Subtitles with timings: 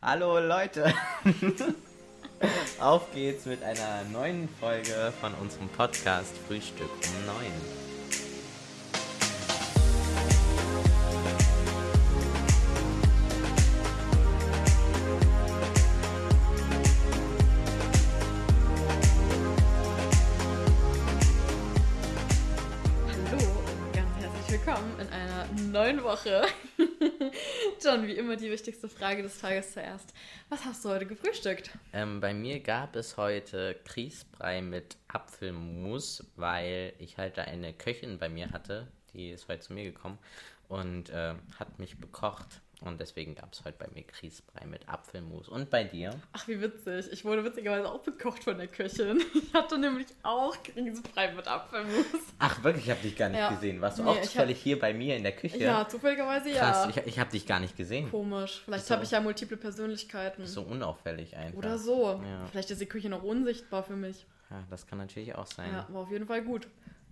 [0.00, 0.94] Hallo Leute!
[2.80, 7.36] Auf geht's mit einer neuen Folge von unserem Podcast Frühstück um 9.
[23.04, 26.46] Hallo und ganz herzlich willkommen in einer neuen Woche.
[27.88, 30.12] John, wie immer die wichtigste Frage des Tages zuerst.
[30.50, 31.70] Was hast du heute gefrühstückt?
[31.94, 38.28] Ähm, bei mir gab es heute Grießbrei mit Apfelmus, weil ich halt eine Köchin bei
[38.28, 40.18] mir hatte, die ist heute zu mir gekommen
[40.68, 42.60] und äh, hat mich bekocht.
[42.80, 45.48] Und deswegen gab es heute bei mir Grießbrei mit Apfelmus.
[45.48, 46.10] Und bei dir?
[46.32, 47.08] Ach, wie witzig.
[47.10, 49.20] Ich wurde witzigerweise auch bekocht von der Köchin.
[49.34, 52.06] Ich hatte nämlich auch Grießbrei mit Apfelmus.
[52.38, 53.50] Ach wirklich, ich habe dich gar nicht Ja.
[53.50, 53.80] gesehen.
[53.80, 55.58] Warst du Nee, auch ich hab- zufällig hier bei mir in der Küche?
[55.58, 56.90] Ja, zufälligerweise Krass, ja.
[57.02, 58.10] ich, ich habe dich gar nicht gesehen.
[58.10, 58.62] Komisch.
[58.64, 58.94] Vielleicht So.
[58.94, 60.46] habe ich ja multiple Persönlichkeiten.
[60.46, 61.58] So unauffällig einfach.
[61.58, 62.20] Oder so.
[62.24, 62.46] Ja.
[62.50, 64.24] Vielleicht ist die Küche noch unsichtbar für mich.
[64.50, 65.72] Ja, das kann natürlich auch sein.
[65.72, 66.68] Ja, war auf jeden Fall gut.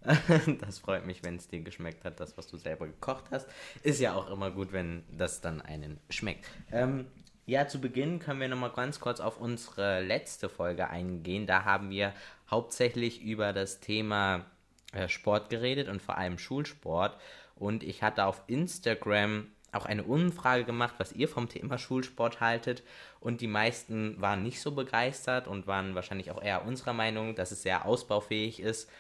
[0.61, 3.49] Das freut mich, wenn es dir geschmeckt hat, das, was du selber gekocht hast.
[3.83, 6.47] Ist ja auch immer gut, wenn das dann einen schmeckt.
[6.73, 7.07] Ähm,
[7.47, 11.47] ja, zu Beginn können wir nochmal ganz kurz auf unsere letzte Folge eingehen.
[11.47, 12.13] Da haben wir
[12.51, 14.47] hauptsächlich über das Thema
[14.93, 17.17] äh, Sport geredet und vor allem Schulsport.
[17.55, 22.83] Und ich hatte auf Instagram auch eine Umfrage gemacht, was ihr vom Thema Schulsport haltet.
[23.21, 27.53] Und die meisten waren nicht so begeistert und waren wahrscheinlich auch eher unserer Meinung, dass
[27.53, 28.91] es sehr ausbaufähig ist.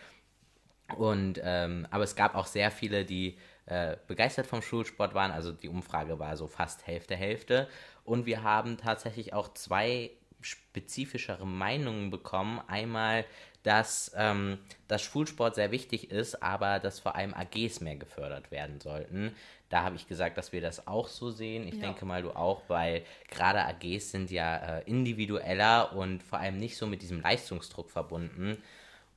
[0.97, 5.33] Und ähm, aber es gab auch sehr viele, die äh, begeistert vom Schulsport waren.
[5.33, 7.69] Also die Umfrage war so fast Hälfte Hälfte.
[8.05, 12.61] Und wir haben tatsächlich auch zwei spezifischere Meinungen bekommen.
[12.69, 13.25] Einmal,
[13.65, 18.81] dass ähm, das Schulsport sehr wichtig ist, aber dass vor allem AGs mehr gefördert werden
[18.81, 19.35] sollten.
[19.71, 21.67] Da habe ich gesagt, dass wir das auch so sehen.
[21.67, 21.81] Ich Ja.
[21.81, 26.77] denke mal, du auch, weil gerade AGs sind ja äh, individueller und vor allem nicht
[26.77, 28.63] so mit diesem Leistungsdruck verbunden.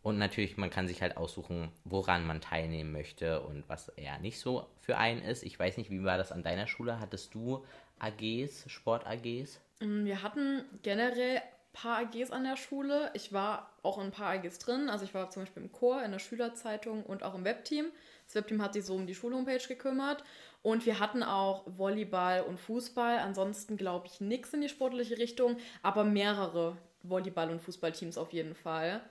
[0.02, 4.40] Und natürlich, man kann sich halt aussuchen, woran man teilnehmen möchte und was eher nicht
[4.40, 5.44] so für einen ist.
[5.44, 7.00] Ich weiß nicht, wie war das an deiner Schule?
[7.00, 7.66] Hattest du
[8.00, 9.60] AGs, Sport-AGs?
[9.82, 11.42] Mm, Wir hatten generell ein
[11.74, 13.12] paar AGs an der Schule.
[13.14, 14.90] Ich war auch in ein paar AGs drin.
[14.90, 17.88] Also ich war zum Beispiel im Chor, in der Schülerzeitung und auch im Webteam.
[18.26, 20.24] Das Webteam hat sich so um die Schulhomepage gekümmert.
[20.62, 23.20] Und wir hatten auch Volleyball und Fußball.
[23.20, 28.56] Ansonsten glaube ich nichts in die sportliche Richtung, aber mehrere Volleyball- und Fußballteams auf jeden
[28.56, 29.02] Fall.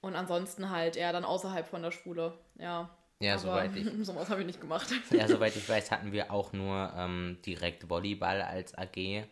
[0.00, 2.32] Und ansonsten halt eher dann außerhalb von der Schule.
[2.56, 2.90] Ja.
[3.22, 4.88] Ja, aber soweit ich- sowas habe ich nicht gemacht.
[5.12, 9.24] Ja, soweit ich weiß, hatten wir auch nur ähm, direkt Volleyball als AG.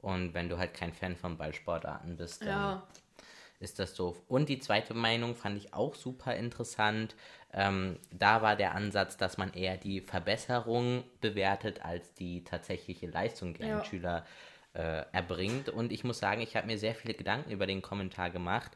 [0.00, 2.82] Und wenn du halt kein Fan von Ballsportarten bist, dann Ja.
[3.60, 4.20] ist das doof.
[4.28, 7.14] Und die zweite Meinung fand ich auch super interessant.
[7.52, 13.54] Ähm, da war der Ansatz, dass man eher die Verbesserung bewertet als die tatsächliche Leistung,
[13.54, 13.78] die Ja.
[13.78, 14.26] ein Schüler
[14.74, 15.68] äh, erbringt.
[15.70, 18.72] Und ich muss sagen, ich habe mir sehr viele Gedanken über den Kommentar gemacht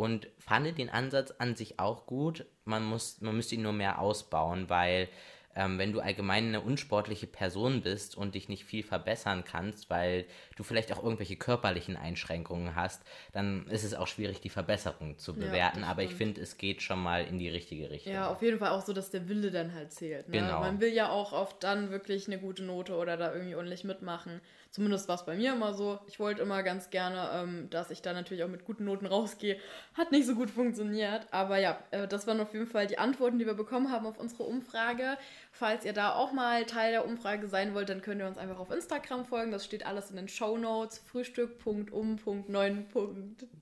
[0.00, 2.46] und fand den Ansatz an sich auch gut.
[2.64, 5.08] Man, muss, man müsste ihn nur mehr ausbauen, weil
[5.54, 10.24] ähm, wenn du allgemein eine unsportliche Person bist und dich nicht viel verbessern kannst, weil
[10.56, 13.02] du vielleicht auch irgendwelche körperlichen Einschränkungen hast,
[13.32, 15.80] dann ist es auch schwierig, die Verbesserung zu Ja, bewerten.
[15.80, 18.12] das Aber ich finde, es geht schon mal in die richtige Richtung.
[18.12, 20.28] Ja, auf jeden Fall auch so, dass der Wille dann halt zählt.
[20.28, 20.38] Ne?
[20.38, 20.60] Genau.
[20.60, 24.40] Man will ja auch oft dann wirklich eine gute Note oder da irgendwie ordentlich mitmachen.
[24.70, 25.98] Zumindest war es bei mir immer so.
[26.06, 29.58] Ich wollte immer ganz gerne, ähm, dass ich da natürlich auch mit guten Noten rausgehe.
[29.94, 31.26] Hat nicht so gut funktioniert.
[31.32, 34.18] Aber ja, äh, das waren auf jeden Fall die Antworten, die wir bekommen haben auf
[34.18, 35.18] unsere Umfrage.
[35.50, 38.60] Falls ihr da auch mal Teil der Umfrage sein wollt, dann könnt ihr uns einfach
[38.60, 39.50] auf Instagram folgen.
[39.50, 41.02] Das steht alles in den Show Notes.
[41.10, 42.84] Frühstück.um.9.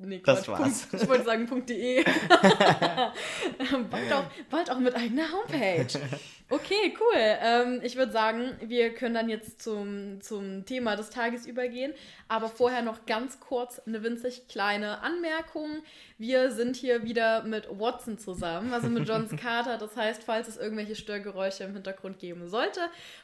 [0.00, 0.86] Nee, Das Quatsch, war's.
[0.88, 2.04] Punkt, ich wollte sagen .de.
[3.90, 5.86] bald, auch, bald auch mit eigener Homepage.
[6.50, 7.14] Okay, cool.
[7.14, 11.92] Ähm, ich würde sagen, wir können dann jetzt zum, zum Thema des Tages übergehen.
[12.26, 15.82] Aber vorher noch ganz kurz eine winzig kleine Anmerkung.
[16.16, 19.76] Wir sind hier wieder mit Watson zusammen, also mit Johns Carter.
[19.76, 22.80] Das heißt, falls es irgendwelche Störgeräusche im Hintergrund geben sollte,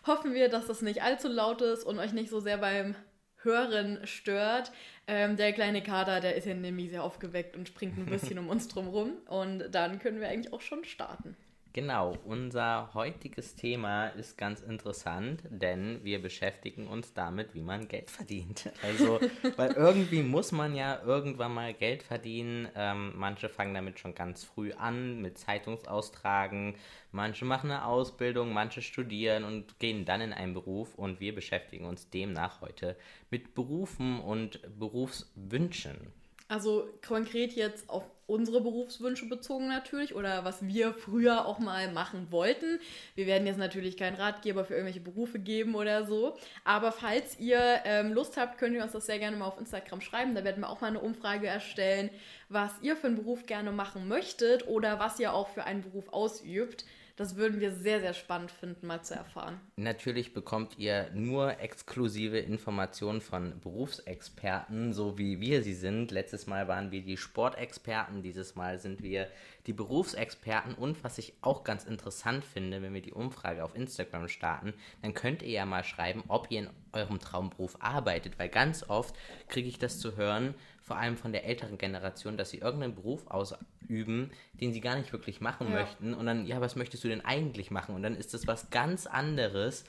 [0.07, 2.95] hoffen wir, dass das nicht allzu laut ist und euch nicht so sehr beim
[3.39, 4.71] Hören stört.
[5.07, 8.51] Ähm, der kleine Kater, der ist ja nämlich sehr aufgeweckt und springt ein bisschen um
[8.51, 9.13] uns drum rum.
[9.29, 11.37] Und dann können wir eigentlich auch schon starten.
[11.75, 18.13] Genau, unser heutiges Thema ist ganz interessant, denn wir beschäftigen uns damit, wie man Geld
[18.13, 18.71] verdient.
[18.81, 19.19] Also,
[19.57, 22.69] weil irgendwie muss man ja irgendwann mal Geld verdienen.
[22.77, 26.77] Ähm, manche fangen damit schon ganz früh an, mit Zeitungsaustragen.
[27.11, 30.95] Manche machen eine Ausbildung, manche studieren und gehen dann in einen Beruf.
[30.95, 32.97] Und wir beschäftigen uns demnach heute
[33.31, 36.13] mit Berufen und Berufswünschen.
[36.49, 42.29] Also konkret jetzt auf unsere Berufswünsche bezogen natürlich oder was wir früher auch mal machen
[42.31, 42.81] wollten.
[43.15, 46.37] Wir werden jetzt natürlich keinen Ratgeber für irgendwelche Berufe geben oder so.
[46.65, 50.01] Aber falls ihr ähm, Lust habt, könnt ihr uns das sehr gerne mal auf Instagram
[50.01, 50.35] schreiben.
[50.35, 52.11] Da werden wir auch mal eine Umfrage erstellen,
[52.49, 56.09] was ihr für einen Beruf gerne machen möchtet oder was ihr auch für einen Beruf
[56.11, 56.85] ausübt.
[57.17, 59.61] Das würden wir sehr, sehr spannend finden, mal zu erfahren.
[59.77, 66.11] Natürlich bekommt ihr nur exklusive Informationen von Berufsexperten, so wie wir sie sind.
[66.11, 69.29] Letztes Mal waren wir die Sportexperten, dieses Mal sind wir
[69.67, 70.75] die Berufsexperten.
[70.75, 75.15] Und was ich auch ganz interessant finde, wenn wir die Umfrage auf Instagram starten, dann
[75.15, 79.15] könnt ihr ja mal schreiben, ob ihr in eurem Traumberuf arbeitet, weil ganz oft
[79.49, 83.27] kriege ich das zu hören, vor allem von der älteren Generation, dass sie irgendeinen Beruf
[83.29, 84.31] ausüben,
[84.61, 85.81] den sie gar nicht wirklich machen ja.
[85.81, 86.13] möchten.
[86.13, 87.95] Und dann, ja, was möchtest du denn eigentlich machen?
[87.95, 89.85] Und dann ist das was ganz anderes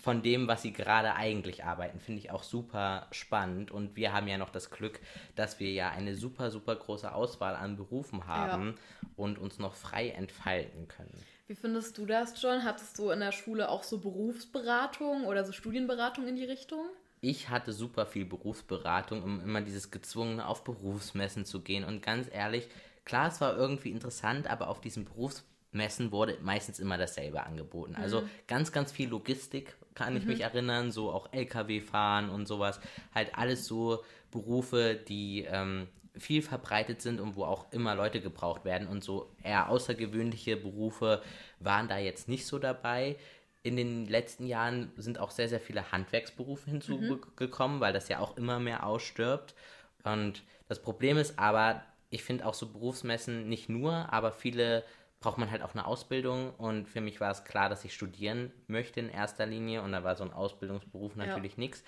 [0.00, 2.00] von dem, was sie gerade eigentlich arbeiten.
[2.00, 3.70] Finde ich auch super spannend.
[3.70, 5.00] Und wir haben ja noch das Glück,
[5.36, 9.08] dass wir ja eine super, super große Auswahl an Berufen haben ja.
[9.16, 11.14] und uns noch frei entfalten können.
[11.46, 12.64] Wie findest du das, John?
[12.64, 16.86] Hattest du in der Schule auch so Berufsberatung oder so Studienberatung in die Richtung?
[17.20, 21.84] ich hatte super viel Berufsberatung, um immer dieses gezwungene auf Berufsmessen zu gehen.
[21.84, 22.68] Und ganz ehrlich,
[23.04, 27.94] klar, es war irgendwie interessant, aber auf diesen Berufsmessen wurde meistens immer dasselbe angeboten.
[27.94, 28.30] Also mhm.
[28.46, 30.30] ganz, ganz viel Logistik, kann ich mhm.
[30.30, 32.80] mich erinnern, so auch LKW fahren und sowas.
[33.14, 38.64] Halt alles so Berufe, die ähm, viel verbreitet sind und wo auch immer Leute gebraucht
[38.64, 38.88] werden.
[38.88, 41.22] Und so eher außergewöhnliche Berufe
[41.58, 43.16] waren da jetzt nicht so dabei
[43.62, 47.80] in den letzten Jahren sind auch sehr, sehr viele Handwerksberufe hinzugekommen, mhm.
[47.80, 49.54] weil das ja auch immer mehr ausstirbt.
[50.02, 54.84] Und das Problem ist aber, ich finde auch so Berufsmessen nicht nur, aber viele
[55.20, 56.54] braucht man halt auch eine Ausbildung.
[56.54, 59.82] Und für mich war es klar, dass ich studieren möchte in erster Linie.
[59.82, 61.60] Und da war so ein Ausbildungsberuf natürlich ja.
[61.60, 61.84] nichts.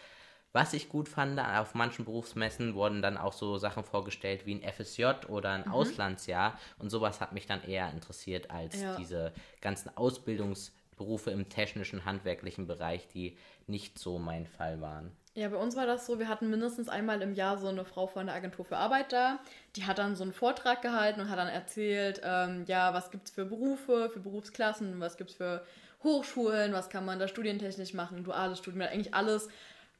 [0.53, 4.73] Was ich gut fand, auf manchen Berufsmessen wurden dann auch so Sachen vorgestellt wie ein
[4.73, 5.73] FSJ oder ein mhm.
[5.73, 6.59] Auslandsjahr.
[6.79, 8.97] Und sowas hat mich dann eher interessiert als ja.
[8.97, 13.37] diese ganzen Ausbildungs- Berufe im technischen, handwerklichen Bereich, die
[13.67, 15.11] nicht so mein Fall waren.
[15.35, 18.07] Ja, bei uns war das so, wir hatten mindestens einmal im Jahr so eine Frau
[18.07, 19.39] von der Agentur für Arbeit da.
[19.77, 23.29] Die hat dann so einen Vortrag gehalten und hat dann erzählt, ähm, ja, was gibt
[23.29, 25.65] es für Berufe, für Berufsklassen, was gibt es für
[26.03, 29.49] Hochschulen, was kann man da studientechnisch machen, duales Studium, eigentlich alles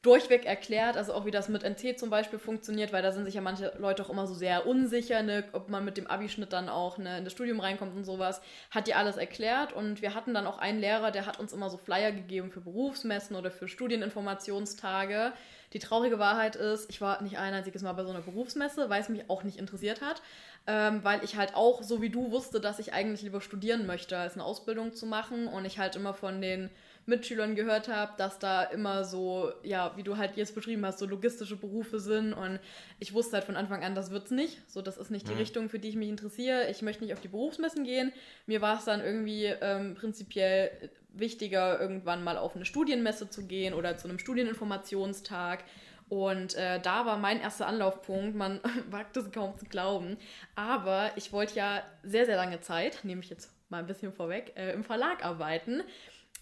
[0.03, 3.35] durchweg erklärt, also auch wie das mit NC zum Beispiel funktioniert, weil da sind sich
[3.35, 6.67] ja manche Leute auch immer so sehr unsicher, ne, ob man mit dem Abischnitt dann
[6.67, 8.41] auch ne, in das Studium reinkommt und sowas.
[8.69, 11.69] Hat die alles erklärt und wir hatten dann auch einen Lehrer, der hat uns immer
[11.69, 15.31] so Flyer gegeben für Berufsmessen oder für Studieninformationstage.
[15.71, 19.01] Die traurige Wahrheit ist, ich war nicht ein einziges Mal bei so einer Berufsmesse, weil
[19.01, 20.21] es mich auch nicht interessiert hat,
[20.67, 24.17] ähm, weil ich halt auch, so wie du, wusste, dass ich eigentlich lieber studieren möchte,
[24.17, 26.69] als eine Ausbildung zu machen und ich halt immer von den
[27.05, 31.05] Mitschülern gehört habe, dass da immer so, ja, wie du halt jetzt beschrieben hast, so
[31.05, 32.33] logistische Berufe sind.
[32.33, 32.59] Und
[32.99, 34.61] ich wusste halt von Anfang an, das wird's nicht.
[34.69, 35.39] So, das ist nicht die mhm.
[35.39, 36.69] Richtung, für die ich mich interessiere.
[36.69, 38.13] Ich möchte nicht auf die Berufsmessen gehen.
[38.45, 40.71] Mir war es dann irgendwie ähm, prinzipiell
[41.13, 45.63] wichtiger, irgendwann mal auf eine Studienmesse zu gehen oder zu einem Studieninformationstag.
[46.09, 48.59] Und äh, da war mein erster Anlaufpunkt, man
[48.89, 50.17] wagt es kaum zu glauben.
[50.55, 54.53] Aber ich wollte ja sehr, sehr lange Zeit, nehme ich jetzt mal ein bisschen vorweg,
[54.55, 55.81] äh, im Verlag arbeiten.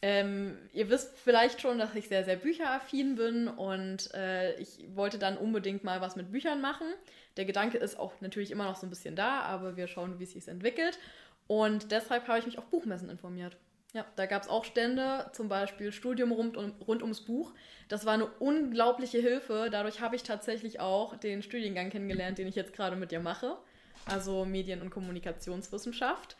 [0.03, 5.19] Ähm, ihr wisst vielleicht schon, dass ich sehr, sehr bücheraffin bin und äh, ich wollte
[5.19, 6.87] dann unbedingt mal was mit Büchern machen.
[7.37, 10.23] Der Gedanke ist auch natürlich immer noch so ein bisschen da, aber wir schauen, wie
[10.23, 10.97] es sich entwickelt.
[11.45, 13.57] Und deshalb habe ich mich auf Buchmessen informiert.
[13.93, 17.53] Ja, da gab es auch Stände, zum Beispiel Studium rund, um, rund ums Buch.
[17.89, 19.67] Das war eine unglaubliche Hilfe.
[19.69, 23.57] Dadurch habe ich tatsächlich auch den Studiengang kennengelernt, den ich jetzt gerade mit dir mache.
[24.05, 26.37] Also Medien- und Kommunikationswissenschaft.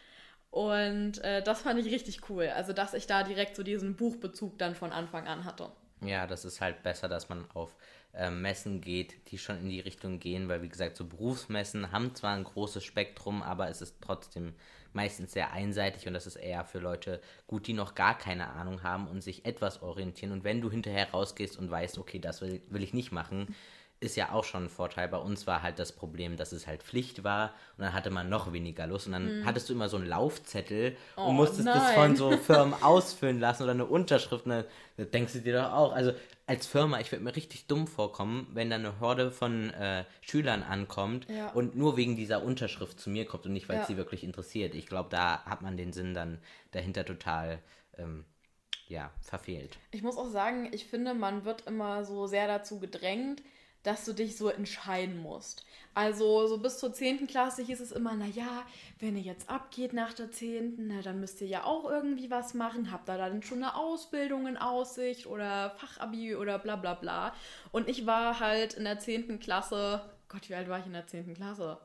[0.51, 2.47] Und äh, das fand ich richtig cool.
[2.49, 5.71] Also, dass ich da direkt so diesen Buchbezug dann von Anfang an hatte.
[6.03, 7.75] Ja, das ist halt besser, dass man auf
[8.13, 12.15] äh, Messen geht, die schon in die Richtung gehen, weil wie gesagt, so Berufsmessen haben
[12.15, 14.53] zwar ein großes Spektrum, aber es ist trotzdem
[14.93, 18.83] meistens sehr einseitig und das ist eher für Leute gut, die noch gar keine Ahnung
[18.83, 20.33] haben und sich etwas orientieren.
[20.33, 23.55] Und wenn du hinterher rausgehst und weißt, okay, das will, will ich nicht machen,
[24.01, 25.07] ist ja auch schon ein Vorteil.
[25.07, 28.29] Bei uns war halt das Problem, dass es halt Pflicht war und dann hatte man
[28.29, 29.45] noch weniger Lust und dann mhm.
[29.45, 31.79] hattest du immer so einen Laufzettel oh, und musstest nein.
[31.79, 34.45] das von so Firmen ausfüllen lassen oder eine Unterschrift.
[34.45, 34.51] Und
[34.97, 36.13] dann denkst du dir doch auch, also
[36.47, 40.63] als Firma, ich würde mir richtig dumm vorkommen, wenn da eine Horde von äh, Schülern
[40.63, 41.51] ankommt ja.
[41.51, 43.87] und nur wegen dieser Unterschrift zu mir kommt und nicht, weil es ja.
[43.87, 44.73] sie wirklich interessiert.
[44.73, 46.39] Ich glaube, da hat man den Sinn dann
[46.71, 47.59] dahinter total
[47.99, 48.25] ähm,
[48.87, 49.77] ja, verfehlt.
[49.91, 53.43] Ich muss auch sagen, ich finde, man wird immer so sehr dazu gedrängt,
[53.83, 55.65] dass du dich so entscheiden musst.
[55.93, 57.27] Also so bis zur 10.
[57.27, 58.65] Klasse hieß es immer, naja,
[58.99, 62.53] wenn ihr jetzt abgeht nach der 10., na, dann müsst ihr ja auch irgendwie was
[62.53, 62.91] machen.
[62.91, 67.33] Habt ihr dann schon eine Ausbildung in Aussicht oder Fachabi oder bla bla bla.
[67.71, 69.39] Und ich war halt in der 10.
[69.39, 71.33] Klasse Gott, wie alt war ich in der 10.
[71.33, 71.77] Klasse?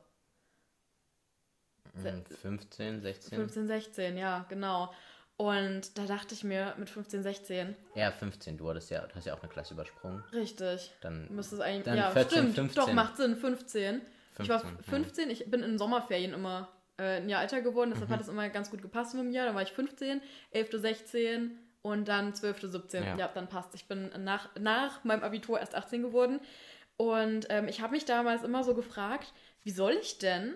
[2.43, 3.39] 15, 16?
[3.39, 4.95] 15, 16, ja, genau.
[5.39, 7.77] Und da dachte ich mir mit 15, 16.
[7.95, 10.25] Ja, 15, du hattest ja, du hast ja auch eine Klasse übersprungen.
[10.33, 10.93] Richtig.
[11.03, 11.85] Dann müsste es eigentlich.
[11.85, 12.55] dann ja, 14, stimmt.
[12.55, 12.75] 15.
[12.83, 14.01] Doch, macht Sinn, 15.
[14.41, 17.95] ich war 15, 15, ich bin in Sommerferien immer äh, ein Jahr älter geworden, Mhm.
[17.95, 19.45] deshalb hat es immer ganz gut gepasst mit dem Jahr.
[19.45, 23.05] Dann war ich 15, 11., 16 und dann 12., 17.
[23.05, 23.17] Ja.
[23.19, 23.75] Ja, dann passt.
[23.75, 26.41] Ich bin nach, nach meinem Abitur erst 18 geworden.
[26.97, 30.55] Und ähm, ich habe mich damals immer so gefragt, wie soll ich denn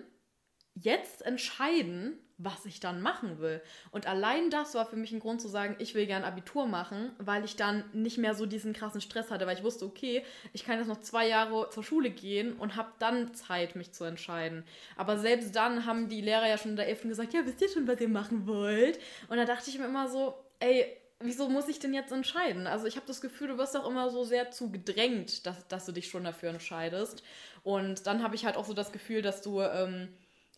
[0.75, 3.61] jetzt entscheiden, was ich dann machen will.
[3.91, 7.11] Und allein das war für mich ein Grund zu sagen, ich will gern Abitur machen,
[7.19, 10.23] weil ich dann nicht mehr so diesen krassen Stress hatte, weil ich wusste, okay,
[10.53, 14.05] ich kann jetzt noch zwei Jahre zur Schule gehen und habe dann Zeit, mich zu
[14.05, 14.63] entscheiden.
[14.95, 17.03] Aber selbst dann haben die Lehrer ja schon in der 11.
[17.03, 18.99] gesagt, ja, wisst ihr schon, was ihr machen wollt?
[19.27, 20.85] Und da dachte ich mir immer so, ey,
[21.19, 22.65] wieso muss ich denn jetzt entscheiden?
[22.65, 25.85] Also ich habe das Gefühl, du wirst auch immer so sehr zu gedrängt, dass, dass
[25.85, 27.23] du dich schon dafür entscheidest.
[27.63, 30.09] Und dann habe ich halt auch so das Gefühl, dass du ähm,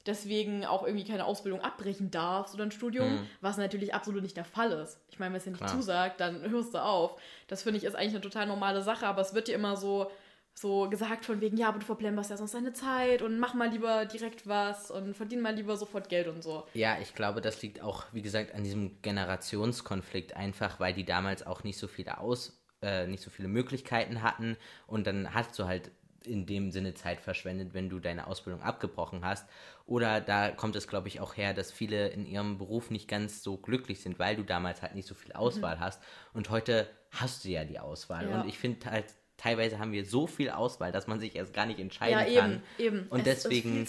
[0.06, 3.28] deswegen auch irgendwie keine Ausbildung abbrechen darfst oder ein Studium, Mhm.
[3.42, 5.00] was natürlich absolut nicht der Fall ist.
[5.10, 7.20] Ich meine, wenn es dir nicht zusagt, dann hörst du auf.
[7.48, 10.12] Das finde ich ist eigentlich eine total normale Sache, aber es wird dir immer so
[10.56, 13.70] so gesagt von wegen, ja, aber du verplemperst ja sonst deine Zeit und mach mal
[13.70, 16.68] lieber direkt was und verdien mal lieber sofort Geld und so.
[16.76, 21.46] Ja, ich glaube, das liegt auch, wie gesagt, an diesem Generationskonflikt einfach, weil die damals
[21.46, 25.66] auch nicht so viele aus, äh, nicht so viele Möglichkeiten hatten und dann hast du
[25.66, 25.90] halt
[26.28, 29.48] in dem Sinne Zeit verschwendet, wenn du deine Ausbildung abgebrochen hast.
[29.86, 33.44] Oder da kommt es, glaube ich, auch her, dass viele in ihrem Beruf nicht ganz
[33.44, 36.02] so glücklich sind, weil du damals halt nicht so viel Auswahl hast.
[36.34, 38.26] Und heute hast du ja die Auswahl.
[38.26, 38.32] Mhm.
[38.32, 38.42] Ja.
[38.42, 39.06] Und ich finde halt,
[39.38, 42.64] teilweise haben wir so viel Auswahl, dass man sich erst gar nicht entscheiden Ja, kann.
[42.78, 43.08] eben, eben.
[43.10, 43.88] Und es deswegen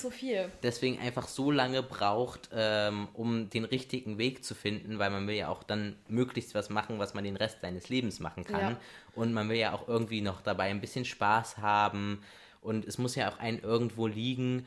[0.62, 5.34] deswegen einfach so lange braucht, ähm, um den richtigen Weg zu finden, weil man will
[5.34, 8.60] ja auch dann möglichst was machen, was man den Rest seines Lebens machen kann.
[8.60, 8.80] Ja.
[9.14, 12.22] Und man will ja auch irgendwie noch dabei ein bisschen Spaß haben.
[12.60, 14.66] Und es muss ja auch einen irgendwo liegen.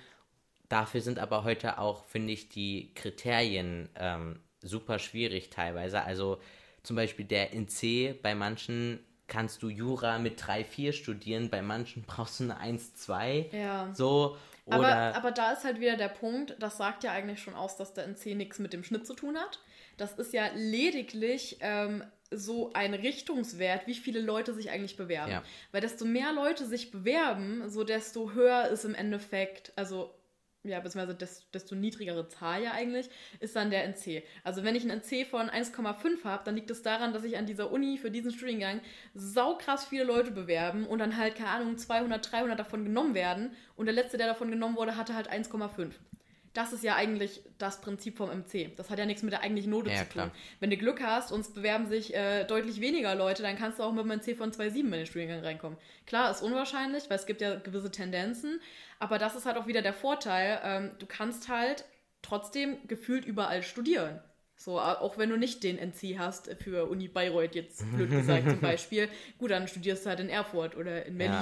[0.69, 6.03] Dafür sind aber heute auch, finde ich, die Kriterien ähm, super schwierig teilweise.
[6.03, 6.39] Also
[6.83, 12.39] zum Beispiel der NC, bei manchen kannst du Jura mit 3-4 studieren, bei manchen brauchst
[12.39, 13.55] du eine 1-2.
[13.55, 13.93] Ja.
[13.93, 14.37] So.
[14.65, 17.77] Oder Aber, aber da ist halt wieder der Punkt, das sagt ja eigentlich schon aus,
[17.77, 19.59] dass der NC nichts mit dem Schnitt zu tun hat.
[19.95, 25.31] Das ist ja lediglich ähm, so ein Richtungswert, wie viele Leute sich eigentlich bewerben.
[25.31, 25.43] Ja.
[25.71, 30.13] Weil desto mehr Leute sich bewerben, so desto höher ist im Endeffekt, also
[30.67, 33.09] ja, beziehungsweise desto, desto niedrigere Zahl ja eigentlich,
[33.39, 34.23] ist dann der NC.
[34.43, 37.45] Also wenn ich einen NC von 1,5 habe, dann liegt es daran, dass sich an
[37.45, 38.81] dieser Uni für diesen Studiengang
[39.13, 43.85] saukrass viele Leute bewerben und dann halt, keine Ahnung, 200, 300 davon genommen werden und
[43.85, 45.91] der letzte, der davon genommen wurde, hatte halt 1,5.
[46.57, 48.71] Das ist ja eigentlich das Prinzip vom MC.
[48.75, 50.11] Das hat ja nichts mit der eigentlichen Note Ja, zu tun.
[50.13, 50.31] klar.
[50.59, 53.83] Wenn du Glück hast und es bewerben sich äh, deutlich weniger Leute, dann kannst du
[53.83, 55.77] auch mit einem NC von 2,7 in den Studiengang reinkommen.
[56.07, 58.59] Klar, ist unwahrscheinlich, weil es gibt ja gewisse Tendenzen,
[58.99, 60.59] aber das ist halt auch wieder der Vorteil.
[60.63, 61.85] Ähm, du kannst halt
[62.23, 64.19] trotzdem gefühlt überall studieren.
[64.55, 68.49] So, a- auch wenn du nicht den NC hast für Uni Bayreuth, jetzt blöd gesagt
[68.49, 71.39] zum Beispiel, gut, dann studierst du halt in Erfurt oder in Ja.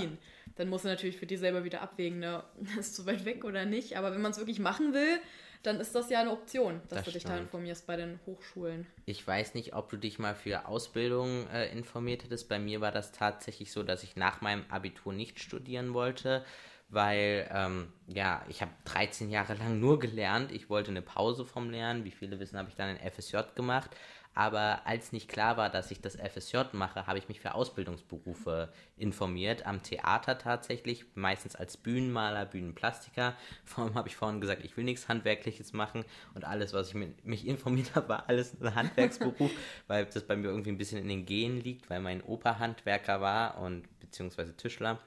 [0.55, 2.43] Dann musst du natürlich für dich selber wieder abwägen, ne,
[2.79, 3.97] ist zu weit weg oder nicht.
[3.97, 5.19] Aber wenn man es wirklich machen will,
[5.63, 7.45] dann ist das ja eine Option, dass Das du dich da stimmt.
[7.47, 8.85] informierst bei den Hochschulen.
[9.05, 12.47] Ich weiß nicht, ob du dich mal für Ausbildung äh, informiert hättest.
[12.49, 16.45] Bei mir war das tatsächlich so, dass ich nach meinem Abitur nicht studieren wollte,
[16.89, 20.51] weil, ähm, ja, ich habe 13 Jahre lang nur gelernt.
[20.51, 22.03] Ich wollte eine Pause vom Lernen.
[22.05, 23.89] Wie viele wissen, habe ich dann ein FSJ gemacht.
[24.35, 28.69] Aber als nicht klar war, dass ich das FSJ mache, habe ich mich für Ausbildungsberufe
[28.97, 29.65] informiert.
[29.65, 33.35] Am Theater tatsächlich, meistens als Bühnenmaler, Bühnenplastiker.
[33.63, 36.03] Vor allem habe ich vorhin gesagt, ich will nichts Handwerkliches machen.
[36.33, 39.51] Und alles, was ich mich informiert habe, war alles ein Handwerksberuf,
[39.87, 43.21] weil das bei mir irgendwie ein bisschen in den Genen liegt, weil mein Opa Handwerker
[43.21, 44.99] war und beziehungsweise Tischler,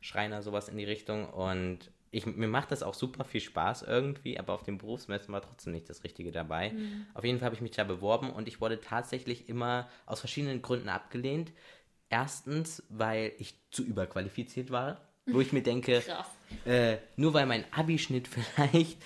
[0.00, 1.28] Schreiner, sowas in die Richtung.
[1.28, 5.42] Und ich, mir macht das auch super viel Spaß irgendwie, aber auf dem Berufsmessen war
[5.42, 6.72] trotzdem nicht das Richtige dabei.
[7.14, 10.62] Auf jeden Fall habe ich mich da beworben und ich wurde tatsächlich immer aus verschiedenen
[10.62, 11.52] Gründen abgelehnt.
[12.08, 16.02] Erstens, weil ich zu überqualifiziert war, wo ich mir denke,
[16.64, 18.98] äh, nur weil mein Abischnitt vielleicht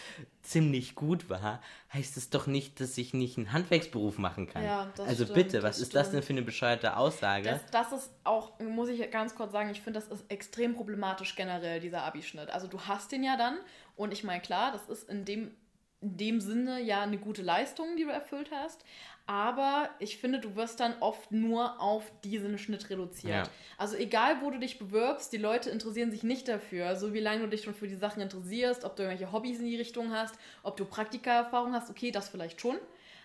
[0.43, 1.63] ziemlich gut war,
[1.93, 4.65] heißt es doch nicht, dass ich nicht einen Handwerksberuf machen kann.
[4.65, 6.15] Ja, das also stimmt, bitte, was das ist das stimmt.
[6.15, 7.51] denn für eine bescheuerte Aussage?
[7.51, 11.37] Das, das ist auch, muss ich ganz kurz sagen, ich finde, das ist extrem problematisch
[11.37, 12.51] generell, dieser Abischnitt.
[12.51, 13.59] Also du hast den ja dann
[13.97, 15.55] und ich meine, klar, das ist in dem,
[16.01, 18.85] in dem Sinne ja eine gute Leistung, die du erfüllt hast.
[19.27, 23.47] Aber ich finde, du wirst dann oft nur auf diesen Schnitt reduziert.
[23.47, 23.53] Ja.
[23.79, 26.97] Also egal, wo du dich bewirbst, die Leute interessieren sich nicht dafür.
[26.97, 29.67] So wie lange du dich schon für die Sachen interessierst, ob du irgendwelche Hobbys in
[29.67, 32.77] die Richtung hast, ob du Praktikaerfahrung hast, okay, das vielleicht schon.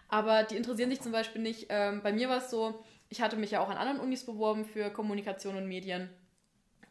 [0.07, 1.67] Aber die interessieren sich zum Beispiel nicht.
[1.69, 4.65] Ähm, bei mir war es so, ich hatte mich ja auch an anderen Unis beworben
[4.65, 6.09] für Kommunikation und Medien.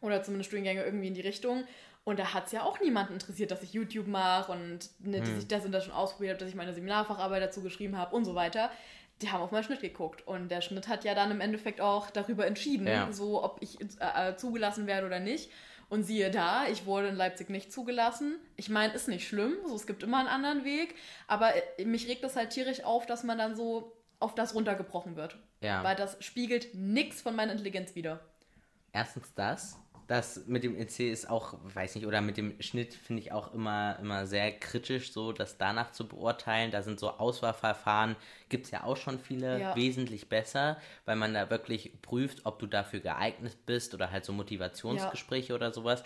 [0.01, 1.63] Oder zumindest Studiengänge irgendwie in die Richtung.
[2.05, 5.29] Und da hat es ja auch niemanden interessiert, dass ich YouTube mache und ne, dass
[5.29, 5.39] Hm.
[5.39, 8.23] ich das und das schon ausprobiert habe, dass ich meine Seminarfacharbeit dazu geschrieben habe und
[8.25, 8.69] so weiter.
[9.21, 10.25] Die haben auf meinen Schnitt geguckt.
[10.27, 13.11] Und der Schnitt hat ja dann im Endeffekt auch darüber entschieden, Ja.
[13.11, 13.85] so ob ich äh,
[14.29, 15.49] äh, zugelassen werde oder nicht.
[15.89, 18.37] Und siehe da, ich wurde in Leipzig nicht zugelassen.
[18.55, 20.95] Ich meine, ist nicht schlimm, so, es gibt immer einen anderen Weg.
[21.27, 25.15] Aber äh, mich regt es halt tierisch auf, dass man dann so auf das runtergebrochen
[25.15, 25.37] wird.
[25.61, 25.83] Ja.
[25.83, 28.19] Weil das spiegelt nichts von meiner Intelligenz wider.
[28.93, 29.79] Erstens das.
[30.07, 33.53] Das mit dem EC ist auch, weiß nicht, oder mit dem Schnitt finde ich auch
[33.55, 36.69] immer, immer sehr kritisch, so das danach zu beurteilen.
[36.69, 38.15] Da sind so Auswahlverfahren,
[38.49, 39.75] gibt es ja auch schon viele, Ja.
[39.75, 44.33] wesentlich besser, weil man da wirklich prüft, ob du dafür geeignet bist oder halt so
[44.33, 46.03] Motivationsgespräche oder sowas.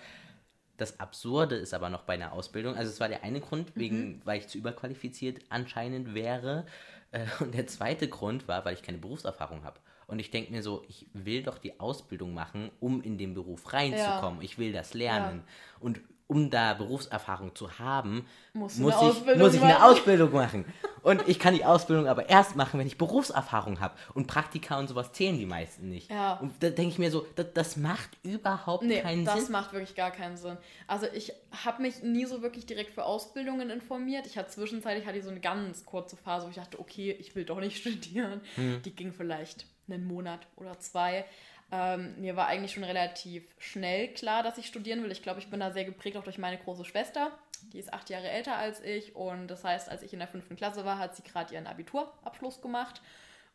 [0.78, 4.22] Das Absurde ist aber noch bei einer Ausbildung, also es war der eine Grund, wegen,
[4.24, 6.66] weil ich zu überqualifiziert anscheinend wäre.
[7.12, 9.80] Äh, Und der zweite Grund war, weil ich keine Berufserfahrung habe.
[10.10, 13.72] Und ich denke mir so, ich will doch die Ausbildung machen, um in den Beruf
[13.72, 14.42] reinzukommen.
[14.42, 15.44] Ich will das lernen.
[15.80, 19.84] Und um da Berufserfahrung zu haben, muss, eine ich, Ausbildung muss ich eine machen.
[19.84, 20.66] Ausbildung machen.
[21.02, 23.96] Und ich kann die Ausbildung aber erst machen, wenn ich Berufserfahrung habe.
[24.14, 26.12] Und Praktika und sowas zählen die meisten nicht.
[26.12, 26.36] Ja.
[26.36, 29.52] Und da denke ich mir so, das, das macht überhaupt Nee, keinen das Sinn.
[29.52, 30.58] macht wirklich gar keinen Sinn.
[30.86, 34.28] Also ich habe mich nie so wirklich direkt für Ausbildungen informiert.
[34.28, 37.36] Ich hatte zwischenzeitlich hatte ich so eine ganz kurze Phase, wo ich dachte, okay, ich
[37.36, 38.42] will doch nicht studieren.
[38.54, 38.84] Hm.
[38.84, 41.26] Die ging vielleicht einen Monat oder zwei.
[41.72, 45.12] Ähm, mir war eigentlich schon relativ schnell klar, dass ich studieren will.
[45.12, 47.32] Ich glaube, ich bin da sehr geprägt auch durch meine große Schwester.
[47.74, 50.56] Die ist acht Jahre älter als ich und das heißt, als ich in der fünften
[50.56, 53.02] Klasse war, hat sie gerade ihren Abiturabschluss gemacht.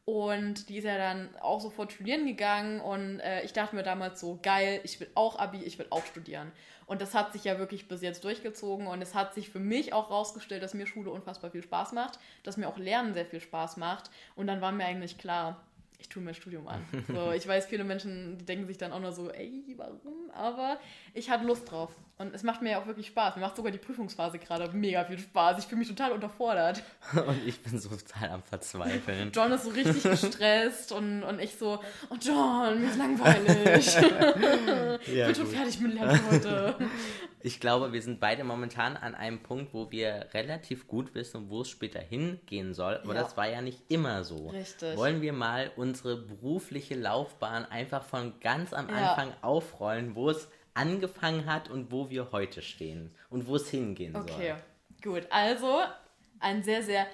[0.04, 4.20] Und die ist ja dann auch sofort studieren gegangen und äh, ich dachte mir damals
[4.20, 6.52] so, geil, ich will auch Abi, ich will auch studieren.
[6.84, 9.94] Und das hat sich ja wirklich bis jetzt durchgezogen und es hat sich für mich
[9.94, 13.40] auch rausgestellt, dass mir Schule unfassbar viel Spaß macht, dass mir auch Lernen sehr viel
[13.40, 14.10] Spaß macht.
[14.36, 15.64] Und dann war mir eigentlich klar,
[15.98, 16.82] ich tue mir ein Studium an.
[17.08, 20.30] So, ich weiß, viele Menschen, die denken sich dann auch nur so, ey, warum?
[20.32, 20.78] Aber
[21.12, 21.94] ich hatte Lust drauf.
[22.16, 23.34] Und es macht mir ja auch wirklich Spaß.
[23.34, 25.58] Mir macht sogar die Prüfungsphase gerade mega viel Spaß.
[25.58, 26.80] Ich fühle mich total unterfordert.
[27.26, 29.32] Und ich bin so total am Verzweifeln.
[29.34, 31.80] John ist so richtig gestresst und, und ich so,
[32.10, 33.86] oh John, mir ist langweilig.
[35.06, 35.54] ich Ja, bin schon gut.
[35.54, 36.76] fertig mit Lernen heute.
[37.46, 41.60] Ich glaube, wir sind beide momentan an einem Punkt, wo wir relativ gut wissen, wo
[41.60, 43.00] es später hingehen soll.
[43.04, 43.22] Aber Ja.
[43.22, 44.48] das war ja nicht immer so.
[44.48, 44.96] Richtig.
[44.96, 49.10] Wollen wir mal unsere berufliche Laufbahn einfach von ganz am Ja.
[49.10, 54.14] Anfang aufrollen, wo es angefangen hat und wo wir heute stehen und wo es hingehen
[54.16, 54.54] Okay,
[55.02, 55.12] soll.
[55.12, 55.26] gut.
[55.30, 55.80] Also
[56.40, 57.06] ein sehr, sehr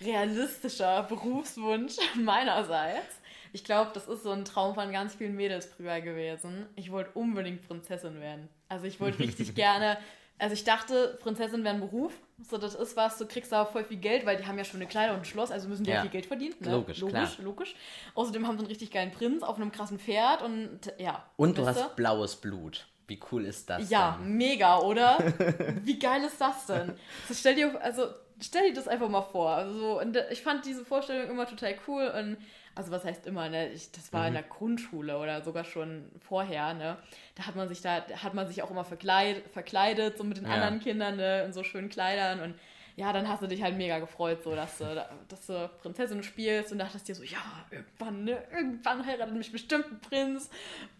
[0.00, 3.20] realistischer Berufswunsch meinerseits.
[3.52, 6.66] Ich glaube, das ist so ein Traum von ganz vielen Mädels früher gewesen.
[6.74, 8.48] Ich wollte unbedingt Prinzessin werden.
[8.68, 9.96] Also ich wollte richtig gerne.
[10.38, 12.12] Also ich dachte, Prinzessin wäre ein Beruf.
[12.42, 14.80] So, das ist was, du kriegst da voll viel Geld, weil die haben ja schon
[14.80, 16.56] eine Kleider und ein Schloss, also müssen die ja, viel Geld verdienen.
[16.58, 16.72] Ne?
[16.72, 17.44] Logisch, logisch, klar.
[17.44, 17.76] logisch.
[18.16, 21.24] Außerdem haben sie einen richtig geilen Prinz auf einem krassen Pferd und ja.
[21.36, 22.86] Und du hast blaues Blut.
[23.06, 24.36] Wie cool ist das ja, denn?
[24.36, 25.18] mega, oder?
[25.82, 26.94] Wie geil ist das denn?
[27.28, 28.06] So, stell dir, also
[28.40, 29.50] stell dir das einfach mal vor.
[29.50, 32.36] Also, so, und ich fand diese Vorstellung immer total cool und
[32.76, 33.70] also was heißt immer, ne?
[33.70, 36.96] Ich, das war in der Grundschule oder sogar schon vorher, ne?
[37.36, 40.38] Da hat man sich da, da hat man sich auch immer verkleidet, verkleidet so mit
[40.38, 40.54] den Ja.
[40.54, 41.44] anderen Kindern, ne?
[41.44, 42.54] In so schönen Kleidern und
[42.96, 46.70] ja, dann hast du dich halt mega gefreut, so dass du, dass du Prinzessin spielst
[46.70, 50.48] und dachtest dir so, ja, irgendwann, ne, irgendwann heiratet mich bestimmt ein Prinz.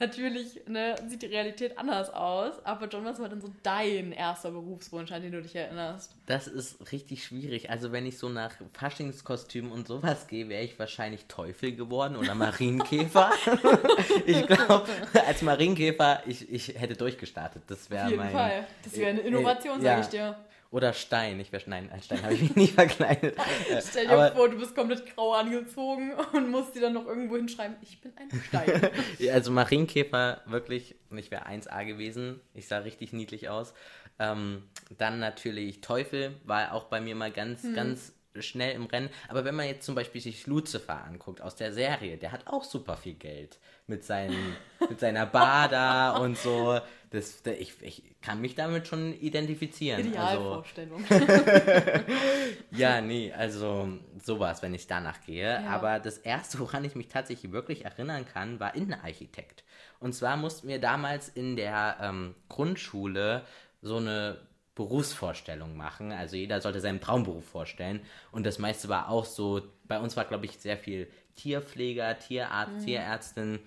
[0.01, 4.51] Natürlich, ne, sieht die Realität anders aus, aber John, was war denn so dein erster
[4.51, 6.17] Berufswunsch, an den du dich erinnerst?
[6.27, 7.71] Das ist richtig schwierig.
[7.71, 12.35] Also wenn ich so nach Faschingskostümen und sowas gehe, wäre ich wahrscheinlich Teufel geworden oder
[12.35, 13.31] Marienkäfer.
[14.27, 14.89] ich glaube,
[15.27, 17.63] als Marienkäfer, ich, ich hätte durchgestartet.
[17.69, 18.33] Das wäre Auf jeden mein...
[18.33, 18.67] Fall.
[18.83, 19.91] Das wäre eine äh, Innovation, ja.
[19.91, 20.37] sage ich dir.
[20.75, 21.39] Oder Stein.
[21.39, 23.37] Ich wäre nein, als Stein habe ich mich nie verkleidet.
[23.71, 27.07] Äh, Stell dir Aber vor, du bist komplett grau angezogen und musst dir dann noch
[27.07, 28.91] irgendwo hinschreiben, ich bin ein Stein.
[29.33, 32.41] Also Marienkäfer, wirklich, und ich wäre 1A gewesen.
[32.55, 33.73] Ich sah richtig niedlich aus.
[34.19, 34.65] Ähm,
[34.99, 37.75] dann natürlich Teufel, war auch bei mir mal ganz, Hm.
[37.75, 39.11] ganz schnell im Rennen.
[39.29, 42.65] Aber wenn man jetzt zum Beispiel sich Lucifer anguckt aus der Serie, der hat auch
[42.65, 43.59] super viel Geld.
[43.87, 44.57] Mit, seinen,
[44.89, 46.81] mit seiner Bada und so.
[47.11, 50.01] Das, ich, ich kann mich damit schon identifizieren.
[50.01, 51.05] Also, Idealvorstellung.
[52.71, 53.89] ja, nee, also
[54.21, 55.63] sowas, wenn ich danach gehe.
[55.63, 55.67] Ja.
[55.69, 59.63] Aber das erste, woran ich mich tatsächlich wirklich erinnern kann, war Innenarchitekt.
[60.01, 63.43] Und zwar mussten wir damals in der ähm, Grundschule
[63.81, 64.39] so eine
[64.75, 66.11] Berufsvorstellung machen.
[66.11, 68.01] Also jeder sollte seinen Traumberuf vorstellen.
[68.33, 72.85] Und das meiste war auch so, bei uns war, glaube ich, sehr viel Tierpfleger, Tierarzt,
[72.85, 73.61] Tierärztin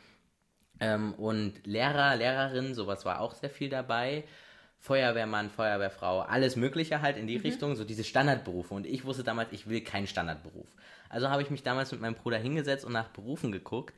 [0.80, 4.24] ähm, und Lehrer, Lehrerin, sowas war auch sehr viel dabei.
[4.80, 8.74] Feuerwehrmann, Feuerwehrfrau, alles Mögliche halt in die Richtung, so diese Standardberufe.
[8.74, 10.68] Und ich wusste damals, ich will keinen Standardberuf.
[11.10, 13.94] Also habe ich mich damals mit meinem Bruder hingesetzt und nach Berufen geguckt.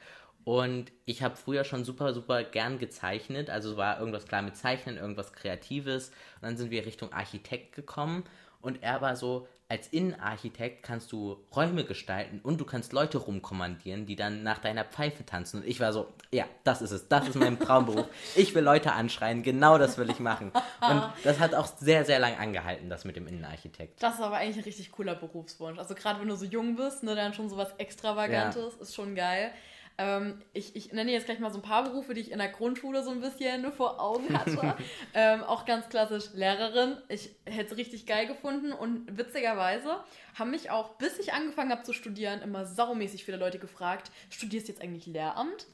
[0.49, 3.51] Und ich habe früher schon super, super gern gezeichnet.
[3.51, 6.07] Also war irgendwas klar mit Zeichnen, irgendwas Kreatives.
[6.07, 8.23] Und dann sind wir Richtung Architekt gekommen.
[8.59, 14.07] Und er war so, als Innenarchitekt kannst du Räume gestalten und du kannst Leute rumkommandieren,
[14.07, 15.57] die dann nach deiner Pfeife tanzen.
[15.62, 18.07] Und ich war so, ja, das ist es, das ist mein Traumberuf.
[18.35, 20.51] Ich will Leute anschreien, genau das will ich machen.
[20.81, 24.01] Und das hat auch sehr, sehr lang angehalten, das mit dem Innenarchitekt.
[24.01, 25.77] Das ist aber eigentlich ein richtig cooler Berufswunsch.
[25.77, 28.81] Also gerade wenn du so jung bist, ne, dann schon so was Extravagantes, ja.
[28.81, 29.51] ist schon geil.
[29.99, 32.47] Ähm, ich, ich nenne jetzt gleich mal so ein paar Berufe, die ich in der
[32.47, 34.75] Grundschule so ein bisschen vor Augen hatte.
[35.13, 36.97] ähm, auch ganz klassisch Lehrerin.
[37.09, 39.99] Ich hätte es richtig geil gefunden und witzigerweise
[40.35, 44.69] haben mich auch, bis ich angefangen habe zu studieren, immer saumäßig viele Leute gefragt, studierst
[44.69, 45.67] du jetzt eigentlich Lehramt?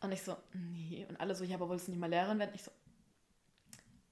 [0.00, 1.04] Und ich so, nee.
[1.08, 2.52] Und alle so, ja, aber wolltest du nicht mal Lehrerin werden?
[2.54, 2.70] Ich so,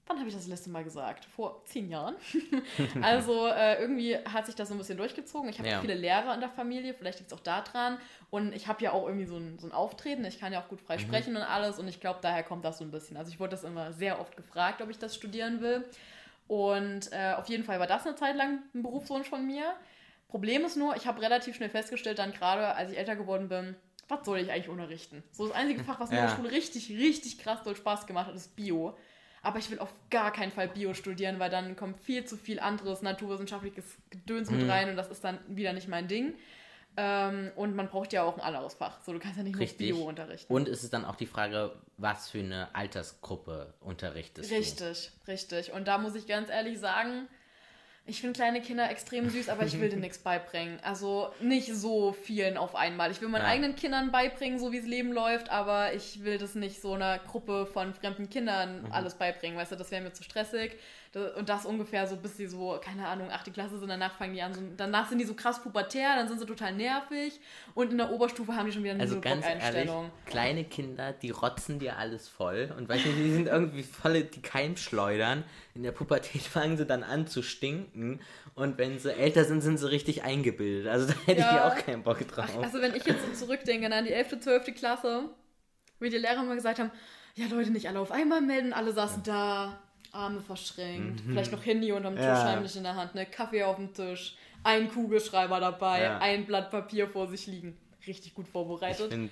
[0.07, 1.25] wann habe ich das letzte Mal gesagt?
[1.25, 2.15] Vor zehn Jahren.
[3.01, 5.49] also äh, irgendwie hat sich das so ein bisschen durchgezogen.
[5.49, 5.81] Ich habe ja.
[5.81, 7.97] viele Lehrer in der Familie, vielleicht liegt es auch daran.
[8.29, 10.25] Und ich habe ja auch irgendwie so ein, so ein Auftreten.
[10.25, 11.01] Ich kann ja auch gut frei mhm.
[11.01, 11.79] sprechen und alles.
[11.79, 13.17] Und ich glaube, daher kommt das so ein bisschen.
[13.17, 15.85] Also ich wurde das immer sehr oft gefragt, ob ich das studieren will.
[16.47, 19.73] Und äh, auf jeden Fall war das eine Zeit lang ein Berufswunsch von mir.
[20.27, 23.75] Problem ist nur, ich habe relativ schnell festgestellt, dann gerade als ich älter geworden bin,
[24.07, 25.23] was soll ich eigentlich unterrichten?
[25.31, 26.23] So das einzige Fach, was mir ja.
[26.23, 28.97] in der Schule richtig, richtig krass doll Spaß gemacht hat, ist Bio.
[29.43, 32.59] Aber ich will auf gar keinen Fall Bio studieren, weil dann kommt viel zu viel
[32.59, 34.69] anderes naturwissenschaftliches Gedöns mit mhm.
[34.69, 36.35] rein und das ist dann wieder nicht mein Ding.
[36.97, 39.01] Ähm, und man braucht ja auch ein anderes Fach.
[39.03, 39.89] So, du kannst ja nicht Richtig.
[39.89, 40.53] nur Bio unterrichten.
[40.53, 44.89] Und es ist dann auch die Frage, was für eine Altersgruppe unterrichtest richtig, du.
[44.89, 45.73] Richtig, richtig.
[45.73, 47.27] Und da muss ich ganz ehrlich sagen,
[48.05, 50.79] ich finde kleine Kinder extrem süß, aber ich will denen nichts beibringen.
[50.81, 53.11] Also nicht so vielen auf einmal.
[53.11, 53.49] Ich will meinen ja.
[53.49, 57.19] eigenen Kindern beibringen, so wie das Leben läuft, aber ich will das nicht so einer
[57.19, 58.91] Gruppe von fremden Kindern mhm.
[58.91, 59.57] alles beibringen.
[59.57, 60.77] Weißt du, das wäre mir zu stressig.
[61.13, 64.41] Und das ungefähr so, bis sie so, keine Ahnung, achte Klasse sind, danach fangen die
[64.41, 67.37] an, so, danach sind die so krass pubertär, dann sind sie total nervig
[67.73, 69.91] und in der Oberstufe haben die schon wieder eine also ganz ehrlich,
[70.25, 74.41] kleine Kinder, die rotzen dir alles voll und weißt du, die sind irgendwie voll die
[74.41, 75.43] Keimschleudern.
[75.75, 78.21] In der Pubertät fangen sie dann an zu stinken
[78.55, 80.87] und wenn sie älter sind, sind sie richtig eingebildet.
[80.87, 81.55] Also da hätte ja.
[81.55, 82.57] ich auch keinen Bock drauf.
[82.63, 84.75] Also wenn ich jetzt so zurückdenke an die 11., 12.
[84.75, 85.25] Klasse,
[85.99, 86.91] wie die Lehrer mal gesagt haben,
[87.35, 89.33] ja Leute, nicht alle auf einmal melden, alle saßen ja.
[89.33, 91.31] da Arme verschränkt, mhm.
[91.31, 92.43] vielleicht noch Handy unterm Tisch ja.
[92.43, 93.25] heimlich in der Hand, ne?
[93.25, 96.17] Kaffee auf dem Tisch, ein Kugelschreiber dabei, ja.
[96.19, 97.77] ein Blatt Papier vor sich liegen.
[98.05, 99.05] Richtig gut vorbereitet.
[99.05, 99.31] Ich finde,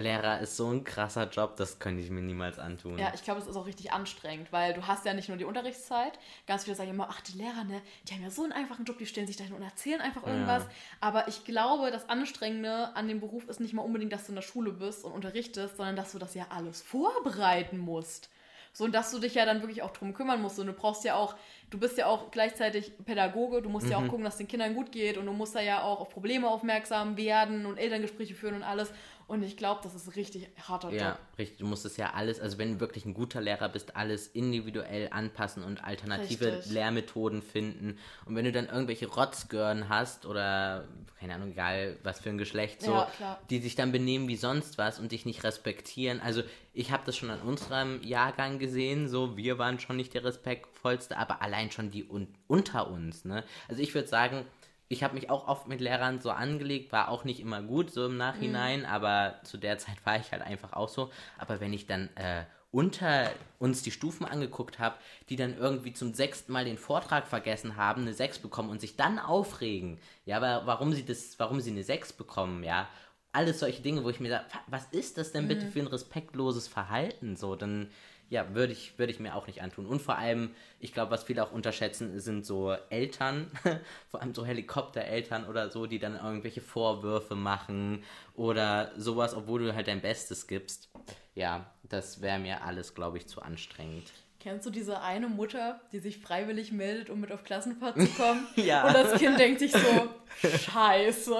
[0.00, 2.98] Lehrer ist so ein krasser Job, das könnte ich mir niemals antun.
[2.98, 5.44] Ja, ich glaube, es ist auch richtig anstrengend, weil du hast ja nicht nur die
[5.44, 6.18] Unterrichtszeit.
[6.46, 8.98] Ganz viele sagen immer, ach, die Lehrer, ne, die haben ja so einen einfachen Job,
[8.98, 10.64] die stellen sich dahin und erzählen einfach irgendwas.
[10.64, 10.70] Ja.
[11.00, 14.36] Aber ich glaube, das Anstrengende an dem Beruf ist nicht mal unbedingt, dass du in
[14.36, 18.30] der Schule bist und unterrichtest, sondern dass du das ja alles vorbereiten musst.
[18.72, 20.58] So, und dass du dich ja dann wirklich auch drum kümmern musst.
[20.58, 21.34] Und du brauchst ja auch,
[21.70, 23.92] du bist ja auch gleichzeitig Pädagoge, du musst mhm.
[23.92, 24.08] ja auch mhm.
[24.08, 26.48] gucken, dass es den Kindern gut geht und du musst da ja auch auf Probleme
[26.48, 28.92] aufmerksam werden und Elterngespräche führen und alles.
[29.30, 30.98] Und ich glaube, das ist ein richtig harter Job.
[30.98, 31.58] Ja, richtig.
[31.58, 35.06] Du musst es ja alles, also wenn du wirklich ein guter Lehrer bist, alles individuell
[35.12, 36.72] anpassen und alternative richtig.
[36.72, 37.96] Lehrmethoden finden.
[38.24, 40.88] Und wenn du dann irgendwelche Rotzgören hast oder,
[41.20, 44.78] keine Ahnung, egal was für ein Geschlecht, so, ja, die sich dann benehmen wie sonst
[44.78, 46.20] was und dich nicht respektieren.
[46.20, 50.24] Also ich habe das schon an unserem Jahrgang gesehen, so, wir waren schon nicht der
[50.24, 53.44] respektvollste, aber allein schon die un unter uns, ne?
[53.68, 54.44] Also ich würde sagen,
[54.90, 58.06] ich habe mich auch oft mit Lehrern so angelegt, war auch nicht immer gut so
[58.06, 58.86] im Nachhinein, mhm.
[58.86, 61.10] aber zu der Zeit war ich halt einfach auch so.
[61.38, 64.96] Aber wenn ich dann äh, unter uns die Stufen angeguckt habe,
[65.28, 68.96] die dann irgendwie zum sechsten Mal den Vortrag vergessen haben, eine 6 bekommen und sich
[68.96, 72.88] dann aufregen, ja, aber warum sie das, warum sie eine 6 bekommen, ja,
[73.30, 75.70] alles solche Dinge, wo ich mir sage, was ist das denn bitte mhm.
[75.70, 77.36] für ein respektloses Verhalten?
[77.36, 77.90] So, dann
[78.30, 79.86] ja, würde ich, würd ich mir auch nicht antun.
[79.86, 83.50] Und vor allem, ich glaube, was viele auch unterschätzen, sind so Eltern,
[84.08, 89.74] vor allem so Helikoptereltern oder so, die dann irgendwelche Vorwürfe machen oder sowas, obwohl du
[89.74, 90.88] halt dein Bestes gibst.
[91.34, 94.12] Ja, das wäre mir alles, glaube ich, zu anstrengend.
[94.38, 98.46] Kennst du diese eine Mutter, die sich freiwillig meldet, um mit auf Klassenfahrt zu kommen?
[98.54, 98.86] ja.
[98.86, 100.08] Und das Kind denkt sich so,
[100.48, 101.36] scheiße.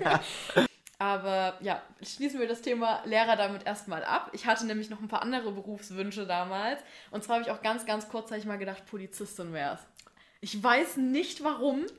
[0.00, 0.20] Ja.
[0.98, 4.30] Aber ja, schließen wir das Thema Lehrer damit erstmal ab.
[4.32, 6.80] Ich hatte nämlich noch ein paar andere Berufswünsche damals.
[7.12, 9.80] Und zwar habe ich auch ganz, ganz kurzzeitig mal gedacht, Polizistin wäre es.
[10.40, 11.86] Ich weiß nicht warum.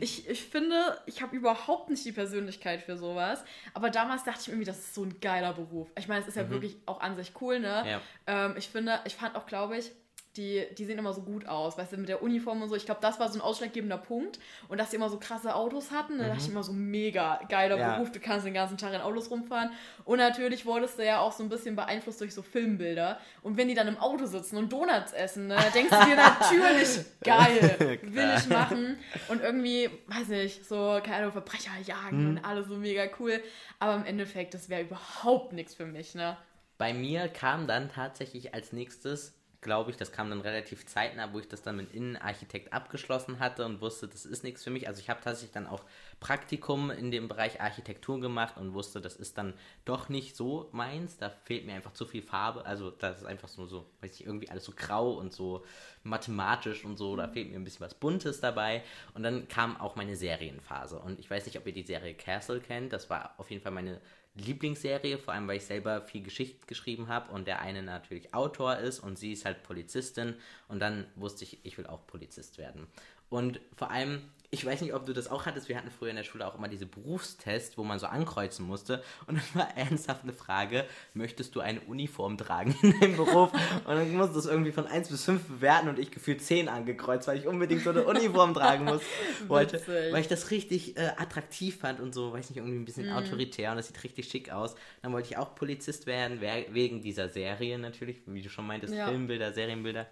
[0.00, 3.44] Ich, ich finde, ich habe überhaupt nicht die Persönlichkeit für sowas.
[3.74, 5.88] Aber damals dachte ich mir irgendwie, das ist so ein geiler Beruf.
[5.98, 6.50] Ich meine, es ist ja mhm.
[6.50, 7.84] wirklich auch an sich cool, ne?
[7.86, 8.00] Ja.
[8.26, 9.92] Ähm, ich finde, ich fand auch, glaube ich,
[10.38, 12.76] die, die sehen immer so gut aus, weißt du, mit der Uniform und so.
[12.76, 14.38] Ich glaube, das war so ein ausschlaggebender Punkt.
[14.68, 16.18] Und dass sie immer so krasse Autos hatten, mhm.
[16.18, 17.94] da dachte ich immer so, mega geiler ja.
[17.94, 19.70] Beruf, du kannst den ganzen Tag in Autos rumfahren.
[20.04, 23.18] Und natürlich wurdest du ja auch so ein bisschen beeinflusst durch so Filmbilder.
[23.42, 27.04] Und wenn die dann im Auto sitzen und Donuts essen, ne, denkst du dir natürlich,
[27.24, 28.96] geil, will ich machen.
[29.28, 32.30] Und irgendwie, weiß nicht, so, keine Ahnung, Verbrecher jagen mhm.
[32.30, 33.42] und alles so mega cool.
[33.80, 36.36] Aber im Endeffekt, das wäre überhaupt nichts für mich, ne?
[36.78, 41.40] Bei mir kam dann tatsächlich als nächstes glaube ich, das kam dann relativ zeitnah, wo
[41.40, 44.86] ich das dann mit Innenarchitekt abgeschlossen hatte und wusste, das ist nichts für mich.
[44.86, 45.84] Also ich habe tatsächlich dann auch
[46.20, 51.16] Praktikum in dem Bereich Architektur gemacht und wusste, das ist dann doch nicht so meins.
[51.16, 52.64] Da fehlt mir einfach zu viel Farbe.
[52.66, 55.64] Also das ist einfach so, so weiß ich, irgendwie alles so grau und so
[56.04, 57.16] mathematisch und so.
[57.16, 58.84] Da fehlt mir ein bisschen was Buntes dabei.
[59.14, 61.00] Und dann kam auch meine Serienphase.
[61.00, 62.92] Und ich weiß nicht, ob ihr die Serie Castle kennt.
[62.92, 64.00] Das war auf jeden Fall meine
[64.38, 68.76] Lieblingsserie, vor allem weil ich selber viel Geschichte geschrieben habe und der eine natürlich Autor
[68.76, 70.34] ist und sie ist halt Polizistin
[70.68, 72.86] und dann wusste ich, ich will auch Polizist werden.
[73.28, 75.68] Und vor allem ich weiß nicht, ob du das auch hattest.
[75.68, 79.02] Wir hatten früher in der Schule auch immer diese Berufstests, wo man so ankreuzen musste.
[79.26, 83.52] Und dann war ernsthaft eine Frage: Möchtest du eine Uniform tragen in deinem Beruf?
[83.52, 86.68] Und dann musste du es irgendwie von 1 bis 5 bewerten und ich gefühlt 10
[86.68, 89.02] angekreuzt, weil ich unbedingt so eine Uniform tragen muss,
[89.48, 89.82] wollte.
[89.86, 93.16] Weil ich das richtig äh, attraktiv fand und so, weiß nicht, irgendwie ein bisschen mm.
[93.16, 94.76] autoritär und das sieht richtig schick aus.
[95.02, 99.08] Dann wollte ich auch Polizist werden, wegen dieser Serie natürlich, wie du schon meintest, ja.
[99.08, 100.06] Filmbilder, Serienbilder,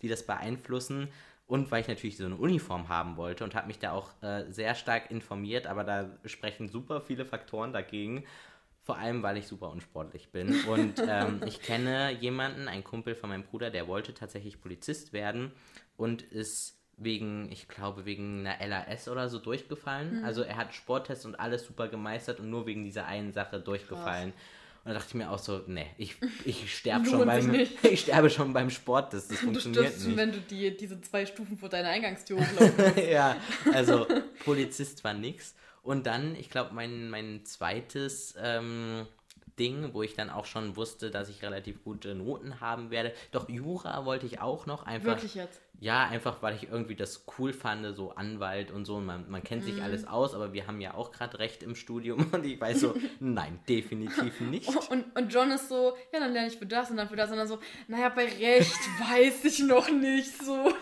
[0.00, 1.08] die das beeinflussen.
[1.52, 4.50] Und weil ich natürlich so eine Uniform haben wollte und habe mich da auch äh,
[4.50, 8.24] sehr stark informiert, aber da sprechen super viele Faktoren dagegen.
[8.80, 10.64] Vor allem, weil ich super unsportlich bin.
[10.66, 15.52] Und ähm, ich kenne jemanden, einen Kumpel von meinem Bruder, der wollte tatsächlich Polizist werden
[15.98, 20.20] und ist wegen, ich glaube, wegen einer LAS oder so durchgefallen.
[20.20, 20.24] Mhm.
[20.24, 24.32] Also er hat Sporttests und alles super gemeistert und nur wegen dieser einen Sache durchgefallen.
[24.32, 24.42] Krass.
[24.84, 28.30] Und da dachte ich mir auch so, nee, ich, ich sterbe schon beim ich sterbe
[28.30, 30.16] schon beim Sport, das, das funktioniert stirbst nicht.
[30.16, 32.96] wenn du die, diese zwei Stufen vor deiner Eingangstür hochlaufst.
[33.10, 33.36] ja,
[33.72, 34.06] also
[34.44, 35.54] Polizist war nix.
[35.82, 39.06] Und dann, ich glaube, mein, mein zweites ähm,
[39.58, 43.12] Ding, wo ich dann auch schon wusste, dass ich relativ gute Noten haben werde.
[43.30, 45.16] Doch Jura wollte ich auch noch einfach.
[45.16, 45.60] Wirklich jetzt?
[45.80, 49.00] Ja, einfach weil ich irgendwie das cool fand, so Anwalt und so.
[49.00, 49.82] Man, man kennt sich mm.
[49.82, 52.94] alles aus, aber wir haben ja auch gerade Recht im Studium und ich weiß so,
[53.20, 54.68] nein, definitiv nicht.
[54.90, 57.30] Und, und John ist so, ja, dann lerne ich für das und dann für das
[57.30, 58.78] und dann so, naja, bei Recht
[59.10, 60.72] weiß ich noch nicht so.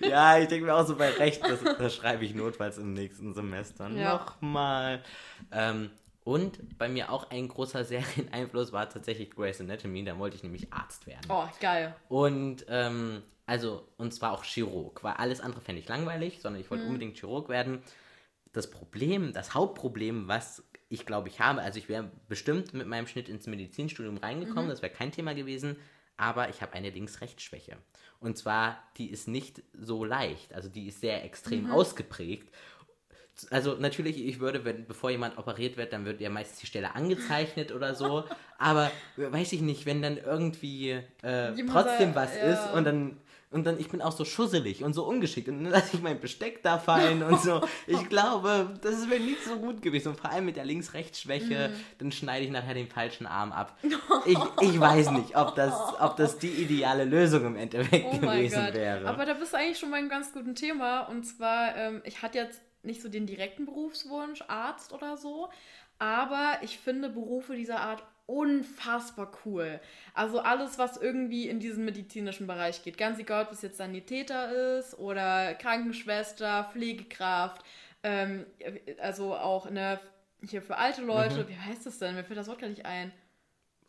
[0.00, 3.34] ja, ich denke mir auch so, bei Recht, das, das schreibe ich notfalls im nächsten
[3.34, 4.14] Semester ja.
[4.14, 5.02] nochmal.
[5.52, 5.90] Ähm,
[6.30, 10.04] und bei mir auch ein großer Serieneinfluss war tatsächlich Grey's Anatomy.
[10.04, 11.26] Da wollte ich nämlich Arzt werden.
[11.28, 11.96] Oh, geil.
[12.08, 16.70] Und ähm, also, und zwar auch Chirurg, weil alles andere fände ich langweilig, sondern ich
[16.70, 16.90] wollte mhm.
[16.90, 17.82] unbedingt Chirurg werden.
[18.52, 23.08] Das Problem, das Hauptproblem, was ich glaube ich habe, also ich wäre bestimmt mit meinem
[23.08, 24.70] Schnitt ins Medizinstudium reingekommen, mhm.
[24.70, 25.76] das wäre kein Thema gewesen,
[26.16, 27.76] aber ich habe eine Links-Rechts-Schwäche.
[28.20, 31.70] Und zwar, die ist nicht so leicht, also die ist sehr extrem mhm.
[31.72, 32.52] ausgeprägt
[33.50, 36.94] also natürlich, ich würde, wenn, bevor jemand operiert wird, dann wird ja meistens die Stelle
[36.94, 38.24] angezeichnet oder so.
[38.58, 42.42] Aber weiß ich nicht, wenn dann irgendwie äh, trotzdem was ja.
[42.42, 43.16] ist und dann
[43.52, 45.48] und dann, ich bin auch so schusselig und so ungeschickt.
[45.48, 47.60] Und dann lasse ich mein Besteck da fallen und so.
[47.88, 50.10] Ich glaube, das ist mir nicht so gut gewesen.
[50.10, 51.84] Und vor allem mit der Links-Rechts-Schwäche, mhm.
[51.98, 53.76] dann schneide ich nachher den falschen Arm ab.
[54.26, 58.68] Ich, ich weiß nicht, ob das, ob das die ideale Lösung im Endeffekt oh gewesen
[58.72, 59.08] wäre.
[59.08, 61.02] Aber da bist du eigentlich schon bei einem ganz guten Thema.
[61.08, 65.50] Und zwar, ähm, ich hatte jetzt nicht so den direkten Berufswunsch, Arzt oder so.
[65.98, 69.80] Aber ich finde Berufe dieser Art unfassbar cool.
[70.14, 72.96] Also alles, was irgendwie in diesen medizinischen Bereich geht.
[72.96, 77.64] Ganz egal, ob es jetzt Sanitäter ist oder Krankenschwester, Pflegekraft,
[78.02, 78.46] ähm,
[78.98, 80.00] also auch eine,
[80.42, 81.48] hier für alte Leute, mhm.
[81.48, 82.14] wie heißt das denn?
[82.14, 83.12] Mir fällt das Wort gar nicht ein.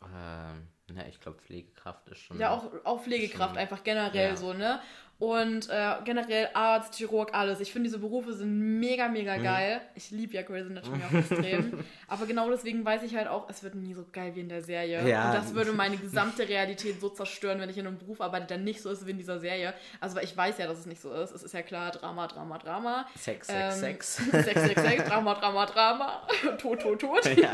[0.02, 2.38] Ähm, ja, ich glaube, Pflegekraft ist schon.
[2.38, 4.36] Ja, auch, auch Pflegekraft, einfach generell ja.
[4.36, 4.80] so, ne?
[5.22, 7.60] Und äh, generell Arzt, Chirurg, alles.
[7.60, 9.42] Ich finde, diese Berufe sind mega, mega mhm.
[9.44, 9.80] geil.
[9.94, 11.84] Ich liebe ja Grey's Anatomy auch extrem.
[12.08, 14.64] Aber genau deswegen weiß ich halt auch, es wird nie so geil wie in der
[14.64, 15.08] Serie.
[15.08, 15.28] Ja.
[15.30, 18.58] Und das würde meine gesamte Realität so zerstören, wenn ich in einem Beruf arbeite, der
[18.58, 19.74] nicht so ist wie in dieser Serie.
[20.00, 21.30] Also, weil ich weiß ja, dass es nicht so ist.
[21.30, 23.06] Es ist ja klar, Drama, Drama, Drama.
[23.16, 24.16] Sex, Sex, ähm, Sex.
[24.16, 26.26] Sex, Sex, Sex, Drama, Drama, Drama.
[26.58, 27.36] Tod, Tod, Tod.
[27.36, 27.52] Ja.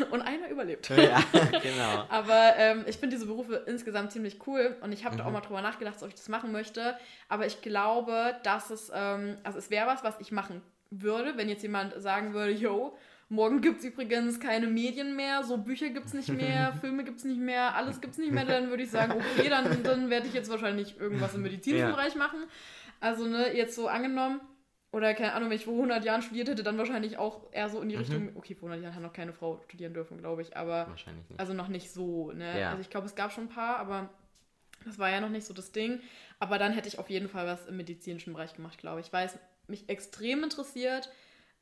[0.10, 0.88] Und einer überlebt.
[0.90, 1.22] Ja,
[1.62, 2.04] genau.
[2.08, 5.18] Aber ähm, ich finde diese Berufe insgesamt ziemlich cool und ich habe mhm.
[5.18, 6.96] da auch mal drüber nachgedacht, ob ich das machen möchte.
[7.28, 11.48] Aber ich glaube, dass es, ähm, also es wäre was, was ich machen würde, wenn
[11.48, 12.96] jetzt jemand sagen würde, yo,
[13.28, 17.18] morgen gibt es übrigens keine Medien mehr, so Bücher gibt es nicht mehr, Filme gibt
[17.18, 20.10] es nicht mehr, alles gibt es nicht mehr, dann würde ich sagen, okay, dann, dann
[20.10, 21.92] werde ich jetzt wahrscheinlich irgendwas im medizinischen ja.
[21.92, 22.40] Bereich machen.
[23.00, 24.40] Also, ne, jetzt so angenommen,
[24.92, 27.80] oder keine Ahnung, wenn ich vor 100 Jahren studiert hätte, dann wahrscheinlich auch eher so
[27.80, 28.00] in die mhm.
[28.00, 31.28] Richtung, okay, vor 100 Jahren hat noch keine Frau studieren dürfen, glaube ich, aber wahrscheinlich
[31.28, 31.38] nicht.
[31.38, 32.60] also noch nicht so, ne?
[32.60, 32.70] Ja.
[32.70, 34.10] Also ich glaube, es gab schon ein paar, aber
[34.86, 36.00] Das war ja noch nicht so das Ding.
[36.38, 39.26] Aber dann hätte ich auf jeden Fall was im medizinischen Bereich gemacht, glaube ich, weil
[39.26, 41.10] es mich extrem interessiert,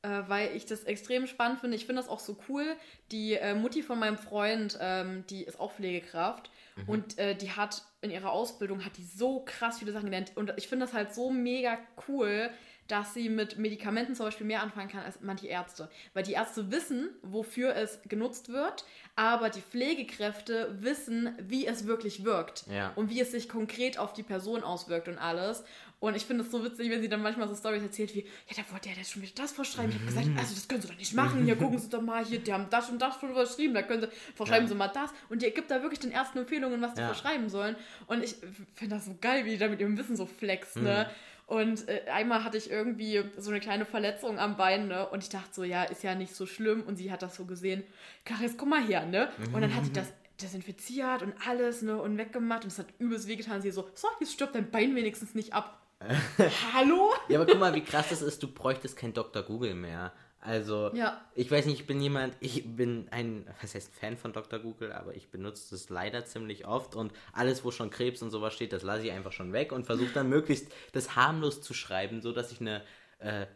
[0.03, 1.77] äh, weil ich das extrem spannend finde.
[1.77, 2.77] Ich finde das auch so cool.
[3.11, 6.89] Die äh, Mutti von meinem Freund, ähm, die ist auch Pflegekraft mhm.
[6.89, 10.55] und äh, die hat in ihrer Ausbildung hat die so krass viele Sachen gelernt und
[10.57, 12.51] ich finde das halt so mega cool,
[12.89, 15.89] dass sie mit Medikamenten zum Beispiel mehr anfangen kann als manche Ärzte.
[16.15, 22.25] Weil die Ärzte wissen, wofür es genutzt wird, aber die Pflegekräfte wissen, wie es wirklich
[22.25, 22.93] wirkt ja.
[22.97, 25.65] und wie es sich konkret auf die Person auswirkt und alles.
[26.01, 28.57] Und ich finde es so witzig, wenn sie dann manchmal so Stories erzählt wie, ja,
[28.57, 29.91] da wollte der jetzt schon wieder das verschreiben.
[29.91, 31.45] Ich habe gesagt, also das können sie doch nicht machen.
[31.45, 33.75] Hier gucken Sie doch mal, hier, die haben das und das schon verschrieben.
[33.75, 34.69] Da können sie, verschreiben ja.
[34.69, 35.11] Sie mal das.
[35.29, 37.09] Und die gibt da wirklich den ersten Empfehlungen, was die ja.
[37.09, 37.75] verschreiben sollen.
[38.07, 38.37] Und ich
[38.75, 41.09] finde das so geil, wie die da mit ihrem Wissen so flext, ne?
[41.09, 41.15] Mhm.
[41.49, 45.09] Und äh, einmal hatte ich irgendwie so eine kleine Verletzung am Bein, ne?
[45.09, 46.83] Und ich dachte so, ja, ist ja nicht so schlimm.
[46.83, 47.85] Und sie hat das so gesehen.
[48.27, 49.31] Karis, komm mal her, ne?
[49.55, 52.01] Und dann hat sie das desinfiziert und alles, ne?
[52.03, 52.65] Und weggemacht.
[52.65, 53.63] Und es hat übelst wehgetan.
[53.63, 55.81] Sie so, so, jetzt stirbt dein Bein wenigstens nicht ab.
[56.75, 57.15] Hallo?
[57.31, 59.43] Ja, aber guck mal, wie krass das ist, du bräuchtest kein Dr.
[59.43, 60.13] Google mehr.
[60.41, 61.21] Also, ja.
[61.35, 64.61] ich weiß nicht, ich bin jemand, ich bin ein, was heißt Fan von Dr.
[64.61, 68.55] Google, aber ich benutze das leider ziemlich oft und alles, wo schon Krebs und sowas
[68.55, 72.23] steht, das lasse ich einfach schon weg und versuche dann möglichst das harmlos zu schreiben,
[72.23, 72.83] so dass ich eine
[73.19, 73.47] äh,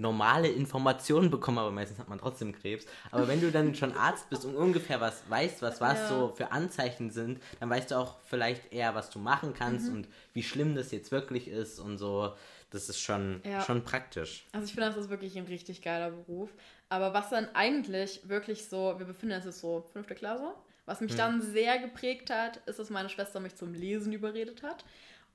[0.00, 2.86] normale Informationen bekommen, aber meistens hat man trotzdem Krebs.
[3.10, 6.08] Aber wenn du dann schon Arzt bist und ungefähr was weißt, was was ja.
[6.08, 9.96] so für Anzeichen sind, dann weißt du auch vielleicht eher, was du machen kannst mhm.
[9.96, 12.32] und wie schlimm das jetzt wirklich ist und so.
[12.70, 13.62] Das ist schon, ja.
[13.62, 14.46] schon praktisch.
[14.52, 16.50] Also ich finde, das ist wirklich ein richtig geiler Beruf.
[16.88, 20.54] Aber was dann eigentlich wirklich so, wir befinden uns jetzt so fünfte Klasse,
[20.86, 21.18] was mich hm.
[21.18, 24.84] dann sehr geprägt hat, ist, dass meine Schwester mich zum Lesen überredet hat.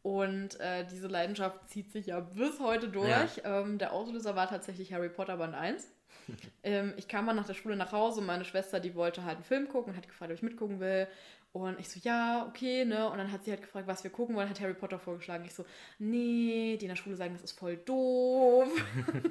[0.02, 3.38] Und äh, diese Leidenschaft zieht sich ja bis heute durch.
[3.38, 3.62] Ja.
[3.62, 5.88] Ähm, der Auslöser war tatsächlich Harry Potter Band 1.
[6.64, 9.38] ähm, ich kam mal nach der Schule nach Hause und meine Schwester, die wollte halt
[9.38, 11.08] einen Film gucken hat gefragt, ob ich mitgucken will.
[11.56, 13.10] Und ich so, ja, okay, ne?
[13.10, 15.46] Und dann hat sie halt gefragt, was wir gucken wollen, hat Harry Potter vorgeschlagen.
[15.46, 15.64] Ich so,
[16.00, 18.68] nee, die in der Schule sagen, das ist voll doof.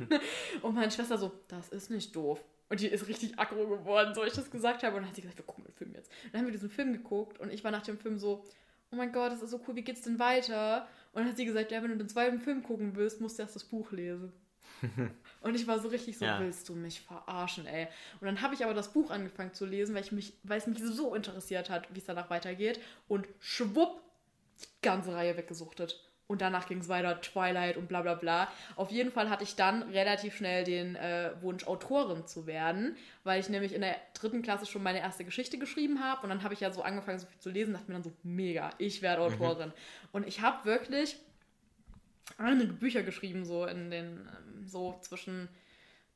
[0.63, 2.43] und meine Schwester so, das ist nicht doof.
[2.71, 4.97] Und die ist richtig aggro geworden, so ich das gesagt habe.
[4.97, 6.11] Und dann hat sie gesagt, wir gucken den Film jetzt.
[6.25, 8.43] Und dann haben wir diesen Film geguckt und ich war nach dem Film so,
[8.91, 10.89] oh mein Gott, das ist so cool, wie geht's denn weiter?
[11.13, 13.43] Und dann hat sie gesagt, ja, wenn du den zweiten Film gucken willst, musst du
[13.43, 14.33] erst das Buch lesen.
[15.45, 16.41] und ich war so richtig so, ja.
[16.41, 17.87] willst du mich verarschen, ey?
[18.21, 20.67] Und dann habe ich aber das Buch angefangen zu lesen, weil, ich mich, weil es
[20.67, 22.81] mich so interessiert hat, wie es danach weitergeht.
[23.09, 24.01] Und schwupp,
[24.63, 26.01] die ganze Reihe weggesuchtet.
[26.27, 28.49] Und danach ging es weiter, Twilight und bla bla bla.
[28.77, 33.39] Auf jeden Fall hatte ich dann relativ schnell den äh, Wunsch, Autorin zu werden, weil
[33.39, 36.23] ich nämlich in der dritten Klasse schon meine erste Geschichte geschrieben habe.
[36.23, 38.13] Und dann habe ich ja so angefangen, so viel zu lesen, dachte mir dann so,
[38.23, 39.35] mega, ich werde mhm.
[39.35, 39.69] Autorin.
[39.69, 40.09] Mhm.
[40.13, 41.19] Und ich habe wirklich
[42.39, 45.49] einige Bücher geschrieben, so in den, ähm, so zwischen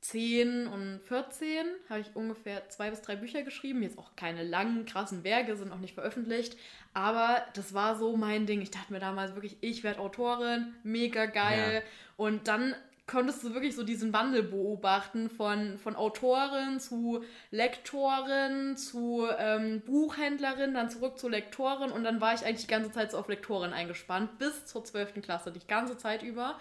[0.00, 3.82] 10 und 14 habe ich ungefähr zwei bis drei Bücher geschrieben.
[3.82, 6.56] Jetzt auch keine langen, krassen Werke, sind auch nicht veröffentlicht.
[6.94, 8.60] Aber das war so mein Ding.
[8.62, 11.82] Ich dachte mir damals wirklich, ich werde Autorin, mega geil.
[11.82, 11.90] Ja.
[12.16, 12.74] Und dann
[13.08, 20.74] konntest du wirklich so diesen Wandel beobachten von, von Autorin zu Lektorin zu ähm, Buchhändlerin,
[20.74, 23.72] dann zurück zu Lektorin und dann war ich eigentlich die ganze Zeit so auf Lektorin
[23.72, 25.22] eingespannt, bis zur 12.
[25.22, 26.60] Klasse, die ganze Zeit über.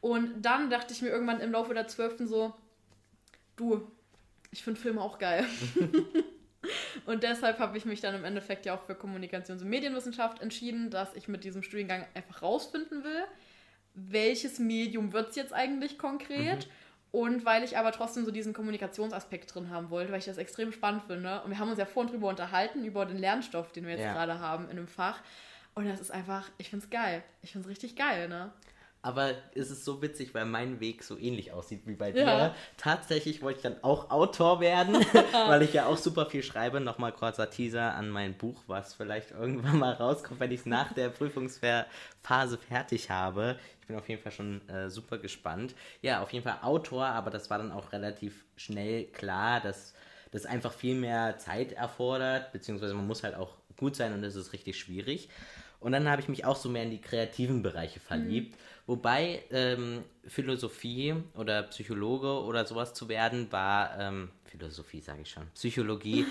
[0.00, 2.28] Und dann dachte ich mir irgendwann im Laufe der 12.
[2.28, 2.54] so,
[3.56, 3.90] du,
[4.52, 5.44] ich finde Filme auch geil.
[7.06, 10.90] und deshalb habe ich mich dann im Endeffekt ja auch für Kommunikations- und Medienwissenschaft entschieden,
[10.90, 13.24] dass ich mit diesem Studiengang einfach rausfinden will,
[13.94, 16.66] welches Medium wird es jetzt eigentlich konkret.
[16.66, 16.72] Mhm.
[17.10, 20.72] Und weil ich aber trotzdem so diesen Kommunikationsaspekt drin haben wollte, weil ich das extrem
[20.72, 21.40] spannend finde.
[21.42, 24.12] Und wir haben uns ja vorhin drüber unterhalten, über den Lernstoff, den wir jetzt ja.
[24.12, 25.20] gerade haben in einem Fach.
[25.74, 27.22] Und das ist einfach, ich finde es geil.
[27.40, 28.52] Ich finde es richtig geil, ne?
[29.00, 32.24] aber es ist so witzig, weil mein Weg so ähnlich aussieht wie bei dir.
[32.24, 32.54] Ja.
[32.76, 34.96] Tatsächlich wollte ich dann auch Autor werden,
[35.32, 36.80] weil ich ja auch super viel schreibe.
[36.80, 40.92] Nochmal kurzer Teaser an mein Buch, was vielleicht irgendwann mal rauskommt, wenn ich es nach
[40.92, 43.56] der Prüfungsphase fertig habe.
[43.88, 45.74] Ich bin auf jeden Fall schon äh, super gespannt.
[46.02, 49.94] Ja, auf jeden Fall Autor, aber das war dann auch relativ schnell klar, dass
[50.30, 54.34] das einfach viel mehr Zeit erfordert, beziehungsweise man muss halt auch gut sein und das
[54.34, 55.30] ist richtig schwierig.
[55.80, 58.56] Und dann habe ich mich auch so mehr in die kreativen Bereiche verliebt.
[58.56, 58.60] Mhm.
[58.88, 65.46] Wobei ähm, Philosophie oder Psychologe oder sowas zu werden, war ähm, Philosophie sage ich schon,
[65.54, 66.24] Psychologie,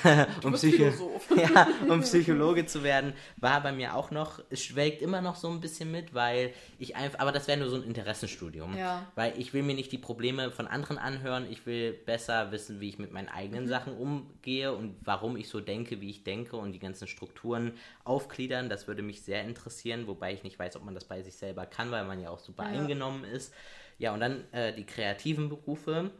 [0.42, 0.84] um, Psycho
[1.36, 5.50] ja, um Psychologe zu werden, war bei mir auch noch, es schwelgt immer noch so
[5.50, 9.06] ein bisschen mit, weil ich einfach, aber das wäre nur so ein Interessenstudium, ja.
[9.14, 12.88] weil ich will mir nicht die Probleme von anderen anhören, ich will besser wissen, wie
[12.88, 13.68] ich mit meinen eigenen mhm.
[13.68, 17.72] Sachen umgehe und warum ich so denke, wie ich denke und die ganzen Strukturen
[18.04, 21.34] aufgliedern, das würde mich sehr interessieren, wobei ich nicht weiß, ob man das bei sich
[21.34, 22.80] selber kann, weil man ja auch super ja.
[22.80, 23.52] eingenommen ist.
[23.98, 26.10] Ja, und dann äh, die kreativen Berufe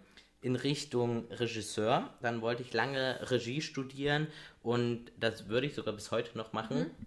[0.45, 2.11] in Richtung Regisseur.
[2.21, 4.27] Dann wollte ich lange Regie studieren
[4.63, 6.79] und das würde ich sogar bis heute noch machen.
[6.79, 7.07] Mhm.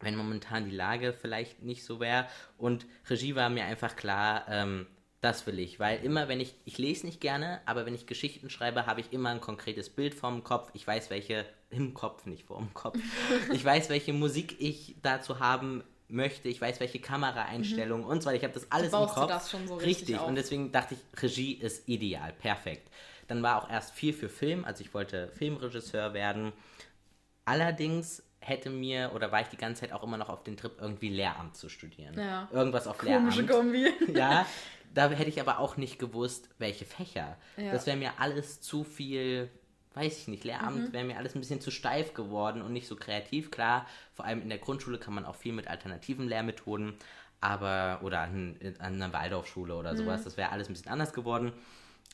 [0.00, 2.26] wenn momentan die Lage vielleicht nicht so wäre.
[2.58, 4.86] Und Regie war mir einfach klar, ähm,
[5.22, 8.50] das will ich, weil immer wenn ich, ich lese nicht gerne, aber wenn ich Geschichten
[8.50, 10.70] schreibe, habe ich immer ein konkretes Bild vorm Kopf.
[10.74, 12.98] Ich weiß, welche, im Kopf, nicht vorm Kopf.
[13.52, 18.10] ich weiß, welche Musik ich dazu haben möchte, ich weiß, welche Kameraeinstellungen mhm.
[18.10, 18.36] und so weiter.
[18.36, 19.20] Ich habe das alles du im Kopf.
[19.22, 20.08] Du das schon so richtig.
[20.08, 20.20] richtig.
[20.20, 22.90] Und deswegen dachte ich, Regie ist ideal, perfekt.
[23.28, 26.52] Dann war auch erst viel für Film, also ich wollte Filmregisseur werden.
[27.44, 30.72] Allerdings hätte mir oder war ich die ganze Zeit auch immer noch auf den Trip,
[30.80, 32.18] irgendwie Lehramt zu studieren.
[32.18, 32.48] Ja.
[32.52, 33.50] Irgendwas auf Komische Lehramt.
[33.50, 33.92] Kombi.
[34.14, 34.46] Ja,
[34.94, 37.36] da hätte ich aber auch nicht gewusst, welche Fächer.
[37.56, 37.72] Ja.
[37.72, 39.50] Das wäre mir alles zu viel,
[39.96, 40.92] weiß ich nicht, Lehramt mhm.
[40.92, 43.50] wäre mir alles ein bisschen zu steif geworden und nicht so kreativ.
[43.50, 46.94] Klar, vor allem in der Grundschule kann man auch viel mit alternativen Lehrmethoden,
[47.40, 49.98] aber, oder an, an einer Waldorfschule oder mhm.
[49.98, 51.52] sowas, das wäre alles ein bisschen anders geworden.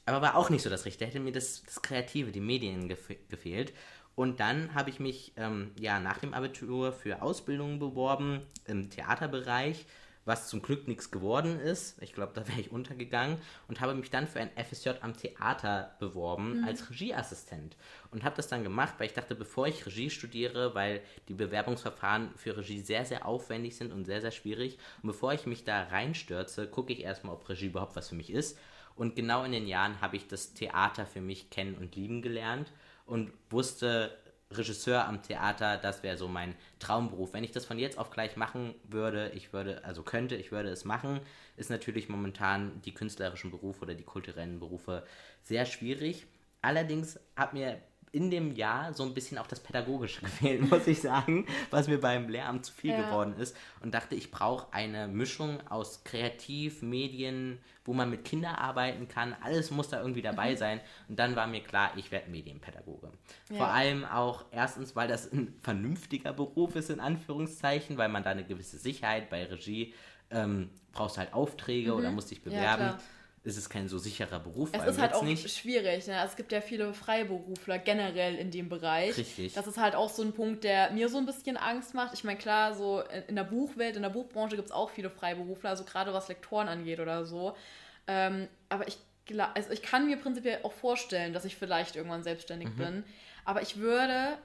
[0.07, 1.07] Aber war auch nicht so das Richtige.
[1.07, 3.73] Hätte mir das, das Kreative, die Medien gef gefehlt.
[4.15, 9.87] Und dann habe ich mich ähm, ja, nach dem Abitur für Ausbildungen beworben im Theaterbereich,
[10.25, 12.01] was zum Glück nichts geworden ist.
[12.01, 15.97] Ich glaube, da wäre ich untergegangen und habe mich dann für ein FSJ am Theater
[15.99, 16.65] beworben mhm.
[16.65, 17.77] als Regieassistent.
[18.11, 22.31] Und habe das dann gemacht, weil ich dachte, bevor ich Regie studiere, weil die Bewerbungsverfahren
[22.37, 24.79] für Regie sehr, sehr aufwendig sind und sehr, sehr schwierig.
[25.03, 28.31] Und bevor ich mich da reinstürze, gucke ich erstmal, ob Regie überhaupt was für mich
[28.31, 28.59] ist.
[28.95, 32.71] Und genau in den Jahren habe ich das Theater für mich kennen und lieben gelernt
[33.07, 34.17] und wusste,
[34.57, 37.33] Regisseur am Theater, das wäre so mein Traumberuf.
[37.33, 40.71] Wenn ich das von jetzt auf gleich machen würde, ich würde, also könnte, ich würde
[40.71, 41.21] es machen,
[41.57, 45.05] ist natürlich momentan die künstlerischen Berufe oder die kulturellen Berufe
[45.43, 46.27] sehr schwierig.
[46.61, 47.81] Allerdings hat mir
[48.13, 51.99] in dem Jahr so ein bisschen auch das Pädagogische gefehlt, muss ich sagen, was mir
[51.99, 53.03] beim Lehramt zu viel ja.
[53.03, 53.57] geworden ist.
[53.81, 59.35] Und dachte, ich brauche eine Mischung aus Kreativ, Medien, wo man mit Kindern arbeiten kann.
[59.43, 60.57] Alles muss da irgendwie dabei mhm.
[60.59, 60.81] sein.
[61.09, 63.11] Und dann war mir klar, ich werde Medienpädagoge.
[63.51, 63.57] Ja.
[63.57, 68.31] Vor allem auch erstens, weil das ein vernünftiger Beruf ist, in Anführungszeichen, weil man da
[68.31, 69.95] eine gewisse Sicherheit bei Regie
[70.31, 71.99] ähm, brauchst halt Aufträge mhm.
[71.99, 72.83] oder musst dich bewerben.
[72.83, 72.99] Ja,
[73.45, 74.71] ist es kein so sicherer Beruf.
[74.73, 75.51] Es ist halt auch nicht.
[75.51, 76.07] schwierig.
[76.07, 76.23] Ne?
[76.25, 79.17] Es gibt ja viele Freiberufler generell in dem Bereich.
[79.17, 79.55] Richtig.
[79.55, 82.15] Das ist halt auch so ein Punkt, der mir so ein bisschen Angst macht.
[82.15, 85.71] Ich meine, klar, so in der Buchwelt, in der Buchbranche gibt es auch viele Freiberufler,
[85.71, 87.57] also gerade was Lektoren angeht oder so.
[88.07, 88.99] Ähm, aber ich,
[89.55, 92.77] also ich kann mir prinzipiell auch vorstellen, dass ich vielleicht irgendwann selbstständig mhm.
[92.77, 93.05] bin.
[93.45, 94.39] Aber ich würde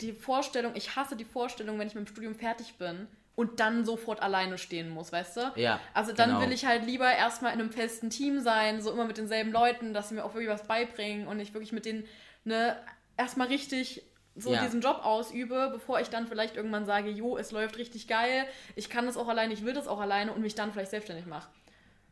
[0.00, 3.84] die Vorstellung, ich hasse die Vorstellung, wenn ich mit dem Studium fertig bin und dann
[3.84, 5.52] sofort alleine stehen muss, weißt du?
[5.56, 5.78] Ja.
[5.94, 6.40] Also dann genau.
[6.40, 9.94] will ich halt lieber erstmal in einem festen Team sein, so immer mit denselben Leuten,
[9.94, 12.04] dass sie mir auch wirklich was beibringen und ich wirklich mit denen
[12.44, 12.76] ne,
[13.16, 14.02] erstmal richtig
[14.34, 14.64] so ja.
[14.64, 18.90] diesen Job ausübe, bevor ich dann vielleicht irgendwann sage, jo, es läuft richtig geil, ich
[18.90, 21.48] kann das auch alleine, ich will das auch alleine und mich dann vielleicht selbstständig mache.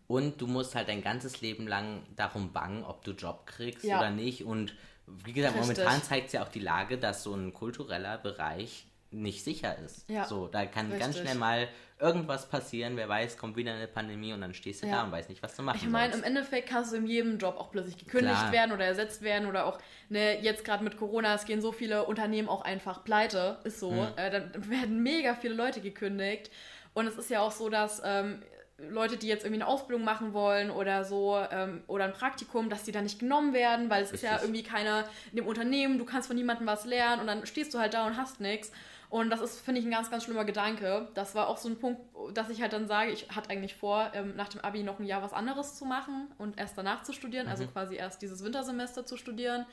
[0.06, 3.98] Und du musst halt dein ganzes Leben lang darum bangen, ob du Job kriegst ja.
[3.98, 4.44] oder nicht.
[4.44, 4.74] Und
[5.06, 5.78] wie gesagt, Richtig.
[5.78, 10.08] momentan zeigt es ja auch die Lage, dass so ein kultureller Bereich nicht sicher ist.
[10.08, 11.00] Ja, so, da kann richtig.
[11.00, 11.68] ganz schnell mal
[12.00, 14.96] irgendwas passieren, wer weiß, kommt wieder eine Pandemie und dann stehst du ja.
[14.96, 17.38] da und weißt nicht, was du machen Ich meine, im Endeffekt kannst du in jedem
[17.38, 18.52] Job auch plötzlich gekündigt Klar.
[18.52, 22.04] werden oder ersetzt werden oder auch, ne, jetzt gerade mit Corona, es gehen so viele
[22.04, 23.92] Unternehmen auch einfach pleite, ist so.
[23.92, 24.08] Hm.
[24.16, 26.50] Äh, dann werden mega viele Leute gekündigt.
[26.94, 28.42] Und es ist ja auch so, dass ähm,
[28.78, 32.82] Leute, die jetzt irgendwie eine Ausbildung machen wollen oder so ähm, oder ein Praktikum, dass
[32.82, 34.28] die da nicht genommen werden, weil es Richtig.
[34.28, 37.46] ist ja irgendwie keiner in dem Unternehmen, du kannst von niemandem was lernen und dann
[37.46, 38.72] stehst du halt da und hast nichts.
[39.08, 41.08] Und das ist, finde ich, ein ganz, ganz schlimmer Gedanke.
[41.14, 42.00] Das war auch so ein Punkt,
[42.34, 45.06] dass ich halt dann sage, ich hatte eigentlich vor, ähm, nach dem Abi noch ein
[45.06, 47.68] Jahr was anderes zu machen und erst danach zu studieren, also mhm.
[47.68, 49.66] also quasi erst dieses Wintersemester zu studieren.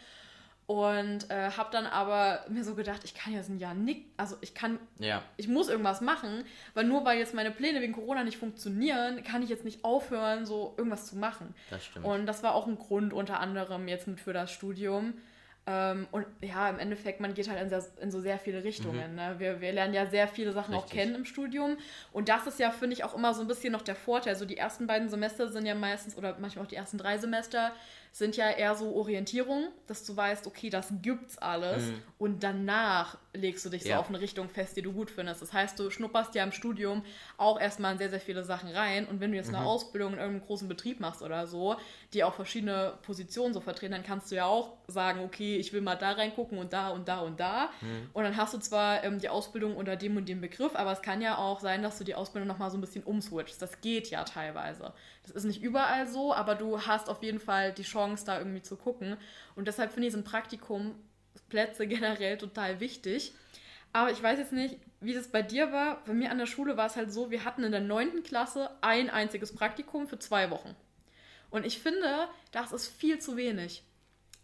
[0.68, 4.38] Und äh, habe dann aber mir so gedacht, ich kann jetzt ein Jahr nicht, also
[4.40, 5.22] ich kann, ja.
[5.36, 9.44] ich muss irgendwas machen, weil nur weil jetzt meine Pläne wegen Corona nicht funktionieren, kann
[9.44, 11.54] ich jetzt nicht aufhören, so irgendwas zu machen.
[11.72, 12.06] Das stimmt.
[12.06, 15.16] Und das war auch ein Grund unter anderem jetzt mit für das Studium.
[15.68, 19.12] Ähm, und ja, im Endeffekt, man geht halt in, sehr, in so sehr viele Richtungen.
[19.12, 19.16] Mhm.
[19.16, 19.36] Ne?
[19.38, 20.92] Wir, wir lernen ja sehr viele Sachen Richtig.
[20.92, 21.78] auch kennen im Studium.
[22.12, 24.34] Und das ist ja, finde ich, auch immer so ein bisschen noch der Vorteil.
[24.34, 27.74] Also die ersten beiden Semester sind ja meistens, oder manchmal auch die ersten drei Semester,
[28.14, 31.86] sind ja eher so Orientierung, dass du weißt, okay, das gibt's alles.
[31.86, 32.04] Mhm.
[32.18, 33.96] Und danach legst du dich ja.
[33.96, 35.42] so auf eine Richtung fest, die du gut findest.
[35.42, 37.04] Das heißt, du schnupperst ja im Studium
[37.38, 39.08] auch erstmal in sehr, sehr viele Sachen rein.
[39.08, 39.56] Und wenn du jetzt mhm.
[39.56, 41.78] eine Ausbildung in irgendeinem großen Betrieb machst oder so,
[42.14, 45.80] die auch verschiedene Positionen so vertreten, dann kannst du ja auch sagen, okay, ich will
[45.80, 47.70] mal da reingucken und da und da und da.
[47.80, 48.10] Mhm.
[48.12, 51.02] Und dann hast du zwar ähm, die Ausbildung unter dem und dem Begriff, aber es
[51.02, 53.62] kann ja auch sein, dass du die Ausbildung nochmal so ein bisschen umswitchst.
[53.62, 54.92] Das geht ja teilweise.
[55.24, 58.62] Das ist nicht überall so, aber du hast auf jeden Fall die Chance, da irgendwie
[58.62, 59.18] zu gucken.
[59.56, 60.96] Und deshalb finde ich so ein Praktikum
[61.50, 63.34] Plätze generell total wichtig.
[63.94, 66.04] Aber ich weiß jetzt nicht, wie das bei dir war.
[66.06, 68.24] Bei mir an der Schule war es halt so, wir hatten in der 9.
[68.24, 70.76] Klasse ein einziges Praktikum für zwei Wochen.
[71.50, 73.84] Und ich finde, das ist viel zu wenig.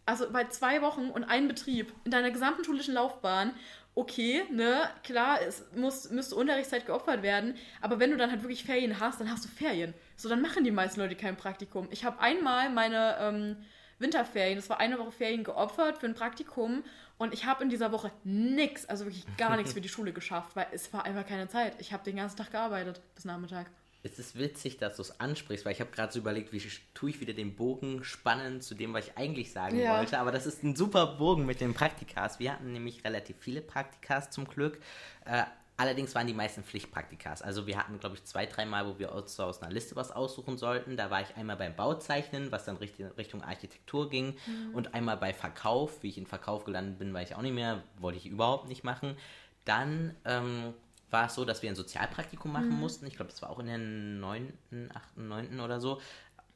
[0.05, 3.53] Also bei zwei Wochen und ein Betrieb in deiner gesamten schulischen Laufbahn
[3.97, 8.63] okay, ne, klar, es muss, müsste Unterrichtszeit geopfert werden, aber wenn du dann halt wirklich
[8.63, 9.95] Ferien hast, dann hast du Ferien.
[10.17, 11.87] So, dann machen die meisten Leute kein Praktikum.
[11.91, 13.57] Ich habe einmal meine ähm,
[13.99, 16.83] Winterferien, das war eine Woche Ferien geopfert für ein Praktikum
[17.17, 20.55] und ich habe in dieser Woche nichts, also wirklich gar nichts für die Schule geschafft,
[20.55, 21.73] weil es war einfach keine Zeit.
[21.79, 23.67] Ich habe den ganzen Tag gearbeitet bis Nachmittag.
[24.03, 26.61] Es ist witzig, dass du es ansprichst, weil ich habe gerade so überlegt, wie
[26.93, 29.97] tue ich wieder den Bogen spannen zu dem, was ich eigentlich sagen ja.
[29.97, 30.19] wollte.
[30.19, 32.39] Aber das ist ein super Bogen mit den Praktikas.
[32.39, 34.79] Wir hatten nämlich relativ viele Praktikas zum Glück.
[35.25, 35.43] Äh,
[35.77, 37.41] allerdings waren die meisten Pflichtpraktikas.
[37.41, 40.11] Also wir hatten, glaube ich, zwei, dreimal, wo wir uns so aus einer Liste was
[40.11, 40.97] aussuchen sollten.
[40.97, 44.35] Da war ich einmal beim Bauzeichnen, was dann Richtung Architektur ging.
[44.45, 44.75] Mhm.
[44.75, 46.03] Und einmal bei Verkauf.
[46.03, 47.83] Wie ich in Verkauf gelandet bin, weiß ich auch nicht mehr.
[47.99, 49.15] Wollte ich überhaupt nicht machen.
[49.63, 50.15] Dann...
[50.25, 50.73] Ähm,
[51.09, 52.79] war es so, dass wir ein Sozialpraktikum machen mhm.
[52.79, 53.07] mussten.
[53.07, 54.51] Ich glaube, das war auch in der 9.,
[54.93, 55.59] 8., 9.
[55.61, 56.01] oder so.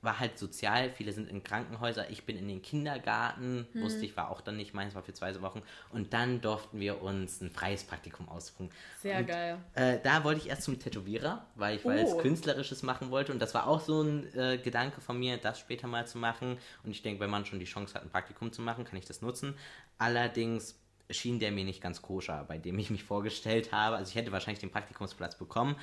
[0.02, 3.82] War halt sozial, viele sind in Krankenhäuser, ich bin in den Kindergarten, mhm.
[3.82, 5.62] wusste ich, war auch dann nicht meins, war für zwei Wochen.
[5.92, 8.70] Und dann durften wir uns ein freies Praktikum aussuchen.
[9.00, 9.58] Sehr und, geil.
[9.76, 11.90] Äh, da wollte ich erst zum Tätowierer, weil ich oh.
[11.90, 13.32] was Künstlerisches machen wollte.
[13.32, 16.58] Und das war auch so ein äh, Gedanke von mir, das später mal zu machen.
[16.84, 19.06] Und ich denke, wenn man schon die Chance hat, ein Praktikum zu machen, kann ich
[19.06, 19.56] das nutzen.
[19.98, 20.76] Allerdings
[21.14, 23.96] schien der mir nicht ganz koscher, bei dem ich mich vorgestellt habe.
[23.98, 25.76] Also ich hätte wahrscheinlich den Praktikumsplatz bekommen,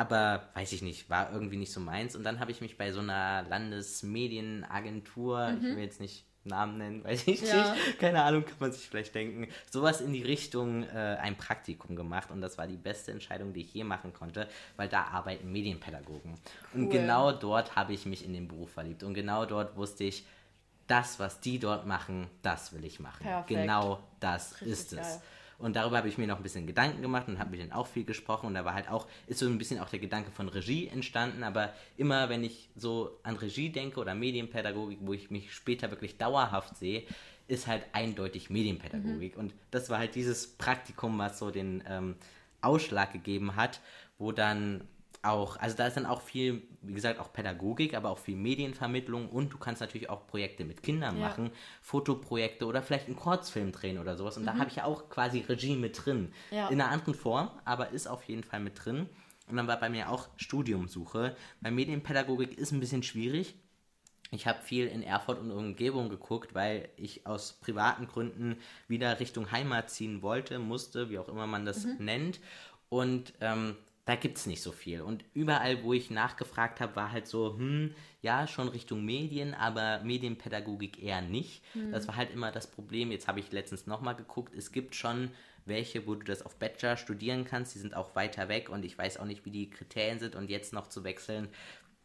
[0.00, 2.16] aber weiß ich nicht, war irgendwie nicht so meins.
[2.16, 5.58] Und dann habe ich mich bei so einer Landesmedienagentur, mhm.
[5.58, 7.74] ich will jetzt nicht Namen nennen, weiß ich ja.
[7.74, 11.96] nicht, keine Ahnung, kann man sich vielleicht denken, sowas in die Richtung äh, ein Praktikum
[11.96, 15.52] gemacht und das war die beste Entscheidung, die ich je machen konnte, weil da arbeiten
[15.52, 16.38] Medienpädagogen.
[16.72, 16.80] Cool.
[16.80, 20.24] Und genau dort habe ich mich in den Beruf verliebt und genau dort wusste ich,
[20.86, 23.24] das, was die dort machen, das will ich machen.
[23.24, 23.48] Perfekt.
[23.48, 24.98] Genau das Richtig ist es.
[24.98, 25.20] Geil.
[25.60, 27.86] Und darüber habe ich mir noch ein bisschen Gedanken gemacht und habe mit denen auch
[27.86, 28.46] viel gesprochen.
[28.46, 31.42] Und da war halt auch, ist so ein bisschen auch der Gedanke von Regie entstanden.
[31.42, 36.16] Aber immer, wenn ich so an Regie denke oder Medienpädagogik, wo ich mich später wirklich
[36.18, 37.04] dauerhaft sehe,
[37.46, 39.34] ist halt eindeutig Medienpädagogik.
[39.34, 39.40] Mhm.
[39.40, 42.16] Und das war halt dieses Praktikum, was so den ähm,
[42.60, 43.80] Ausschlag gegeben hat,
[44.18, 44.86] wo dann
[45.22, 49.28] auch, also da ist dann auch viel, wie gesagt, auch Pädagogik, aber auch viel Medienvermittlung
[49.28, 51.28] und du kannst natürlich auch Projekte mit Kindern ja.
[51.28, 51.50] machen,
[51.82, 54.36] Fotoprojekte oder vielleicht einen Kurzfilm drehen oder sowas.
[54.36, 54.46] Und mhm.
[54.46, 56.32] da habe ich ja auch quasi Regie mit drin.
[56.50, 56.68] Ja.
[56.68, 59.08] In einer anderen Form, aber ist auf jeden Fall mit drin.
[59.46, 61.36] Und dann war bei mir auch Studiumsuche.
[61.60, 63.56] Bei Medienpädagogik ist ein bisschen schwierig.
[64.30, 68.56] Ich habe viel in Erfurt und Umgebung geguckt, weil ich aus privaten Gründen
[68.86, 71.96] wieder Richtung Heimat ziehen wollte, musste, wie auch immer man das mhm.
[71.98, 72.40] nennt.
[72.88, 73.76] Und ähm,
[74.10, 75.02] da gibt es nicht so viel.
[75.02, 80.00] Und überall, wo ich nachgefragt habe, war halt so, hm, ja, schon Richtung Medien, aber
[80.02, 81.62] Medienpädagogik eher nicht.
[81.76, 81.92] Mhm.
[81.92, 83.12] Das war halt immer das Problem.
[83.12, 85.30] Jetzt habe ich letztens nochmal geguckt, es gibt schon
[85.64, 88.98] welche, wo du das auf Bachelor studieren kannst, die sind auch weiter weg und ich
[88.98, 91.46] weiß auch nicht, wie die Kriterien sind und jetzt noch zu wechseln,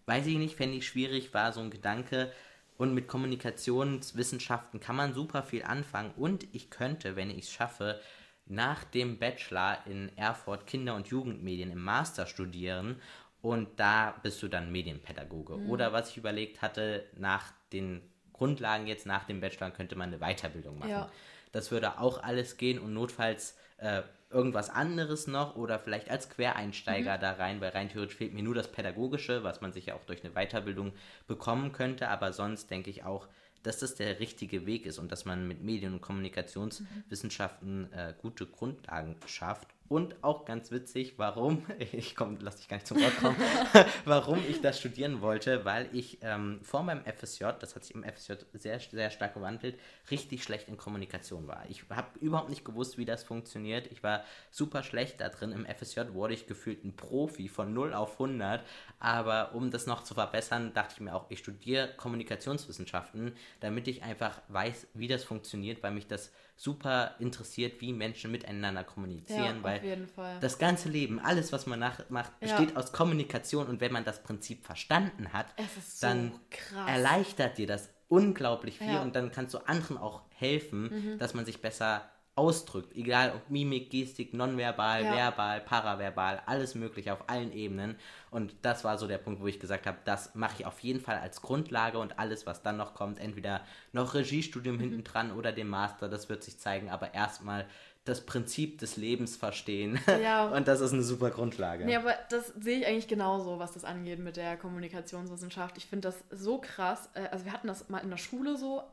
[0.06, 2.32] weiß ich nicht, fände ich schwierig, war so ein Gedanke.
[2.78, 7.99] Und mit Kommunikationswissenschaften kann man super viel anfangen und ich könnte, wenn ich es schaffe,
[8.45, 13.01] nach dem Bachelor in Erfurt Kinder- und Jugendmedien im Master studieren
[13.41, 15.57] und da bist du dann Medienpädagoge.
[15.57, 15.69] Mhm.
[15.69, 18.01] Oder was ich überlegt hatte, nach den
[18.33, 20.89] Grundlagen jetzt nach dem Bachelor könnte man eine Weiterbildung machen.
[20.89, 21.11] Ja.
[21.51, 27.15] Das würde auch alles gehen und notfalls äh, irgendwas anderes noch oder vielleicht als Quereinsteiger
[27.17, 27.21] mhm.
[27.21, 30.03] da rein, weil rein theoretisch fehlt mir nur das Pädagogische, was man sich ja auch
[30.05, 30.93] durch eine Weiterbildung
[31.27, 33.27] bekommen könnte, aber sonst denke ich auch,
[33.66, 38.45] dass das der richtige Weg ist und dass man mit Medien- und Kommunikationswissenschaften äh, gute
[38.45, 43.17] Grundlagen schafft und auch ganz witzig, warum, ich komm, lass dich gar nicht zum Wort
[43.17, 43.38] kommen,
[44.05, 48.03] warum ich das studieren wollte, weil ich ähm, vor meinem FSJ, das hat sich im
[48.03, 49.79] FSJ sehr, sehr stark gewandelt,
[50.09, 51.63] richtig schlecht in Kommunikation war.
[51.69, 53.91] Ich habe überhaupt nicht gewusst, wie das funktioniert.
[53.91, 55.51] Ich war super schlecht da drin.
[55.51, 58.63] Im FSJ wurde ich gefühlt ein Profi von 0 auf 100.
[58.99, 64.03] Aber um das noch zu verbessern, dachte ich mir auch, ich studiere Kommunikationswissenschaften, damit ich
[64.03, 69.64] einfach weiß, wie das funktioniert, weil mich das super interessiert, wie Menschen miteinander kommunizieren, ja,
[69.64, 70.08] weil
[70.39, 72.78] das ganze Leben, alles, was man nach, macht, besteht ja.
[72.78, 76.89] aus Kommunikation und wenn man das Prinzip verstanden hat, so dann krass.
[76.89, 79.01] erleichtert dir das unglaublich viel ja.
[79.01, 81.20] und dann kannst du anderen auch helfen, mhm.
[81.20, 85.15] dass man sich besser ausdrückt, egal ob Mimik, Gestik, nonverbal, ja.
[85.15, 87.95] verbal, paraverbal, alles mögliche auf allen Ebenen.
[88.29, 90.99] Und das war so der Punkt, wo ich gesagt habe, das mache ich auf jeden
[90.99, 93.61] Fall als Grundlage und alles, was dann noch kommt, entweder
[93.93, 94.81] noch Regiestudium mhm.
[94.81, 97.65] hinten dran oder dem Master, das wird sich zeigen, aber erstmal
[98.03, 99.99] das Prinzip des Lebens verstehen.
[100.21, 100.47] Ja.
[100.55, 101.86] Und das ist eine super Grundlage.
[101.86, 105.77] Nee, aber das sehe ich eigentlich genauso, was das angeht mit der Kommunikationswissenschaft.
[105.77, 107.09] Ich finde das so krass.
[107.15, 108.83] Äh, also wir hatten das mal in der Schule so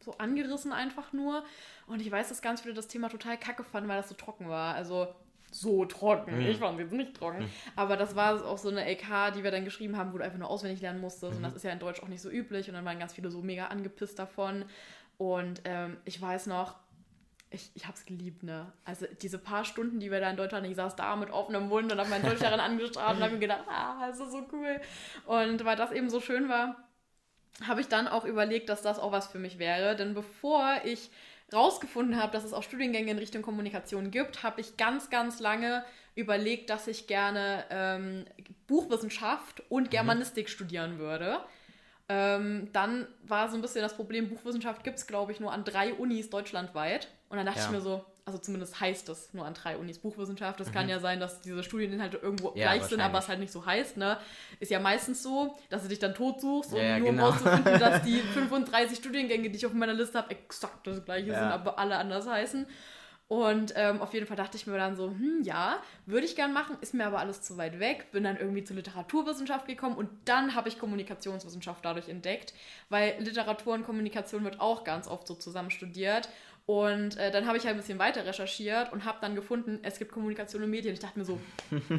[0.00, 1.44] so angerissen einfach nur.
[1.86, 4.48] Und ich weiß, dass ganz viele das Thema total kacke fanden, weil das so trocken
[4.48, 4.74] war.
[4.74, 5.08] Also
[5.50, 6.36] so trocken.
[6.36, 6.46] Mhm.
[6.46, 7.44] Ich fand es jetzt nicht trocken.
[7.44, 7.50] Mhm.
[7.76, 10.38] Aber das war auch so eine LK, die wir dann geschrieben haben, wo du einfach
[10.38, 11.32] nur auswendig lernen musstest.
[11.32, 11.36] Mhm.
[11.38, 12.68] Und das ist ja in Deutsch auch nicht so üblich.
[12.68, 14.64] Und dann waren ganz viele so mega angepisst davon.
[15.18, 16.76] Und ähm, ich weiß noch,
[17.50, 18.72] ich, ich habe es geliebt, ne?
[18.84, 21.90] Also diese paar Stunden, die wir da in Deutschland, ich saß da mit offenem Mund
[21.90, 24.80] und habe meinen Deutscherin angestrahlt und habe mir gedacht, ah, das ist so cool.
[25.26, 26.76] Und weil das eben so schön war,
[27.66, 29.96] habe ich dann auch überlegt, dass das auch was für mich wäre.
[29.96, 31.10] Denn bevor ich
[31.52, 35.84] rausgefunden habe, dass es auch Studiengänge in Richtung Kommunikation gibt, habe ich ganz, ganz lange
[36.14, 38.24] überlegt, dass ich gerne ähm,
[38.66, 39.90] Buchwissenschaft und mhm.
[39.90, 40.50] Germanistik mhm.
[40.50, 41.40] studieren würde.
[42.08, 45.64] Ähm, dann war so ein bisschen das Problem, Buchwissenschaft gibt es, glaube ich, nur an
[45.64, 47.08] drei Unis deutschlandweit.
[47.28, 47.66] Und dann dachte ja.
[47.66, 50.60] ich mir so, also zumindest heißt es nur an drei Unis Buchwissenschaft.
[50.60, 50.72] Es mhm.
[50.72, 53.64] kann ja sein, dass diese Studieninhalte irgendwo ja, gleich sind, aber es halt nicht so
[53.64, 53.96] heißt.
[53.96, 54.18] Ne?
[54.58, 57.28] Ist ja meistens so, dass du dich dann tot suchst, um ja, nur genau.
[57.28, 61.36] rauszufinden, dass die 35 Studiengänge, die ich auf meiner Liste habe, exakt das gleiche sind,
[61.36, 62.66] aber alle anders heißen.
[63.28, 66.52] Und ähm, auf jeden Fall dachte ich mir dann so, hm, ja, würde ich gern
[66.52, 68.12] machen, ist mir aber alles zu weit weg.
[68.12, 72.54] Bin dann irgendwie zur Literaturwissenschaft gekommen und dann habe ich Kommunikationswissenschaft dadurch entdeckt,
[72.88, 76.28] weil Literatur und Kommunikation wird auch ganz oft so zusammen studiert.
[76.66, 79.98] Und äh, dann habe ich halt ein bisschen weiter recherchiert und habe dann gefunden, es
[79.98, 80.94] gibt Kommunikation und Medien.
[80.94, 81.40] Ich dachte mir so,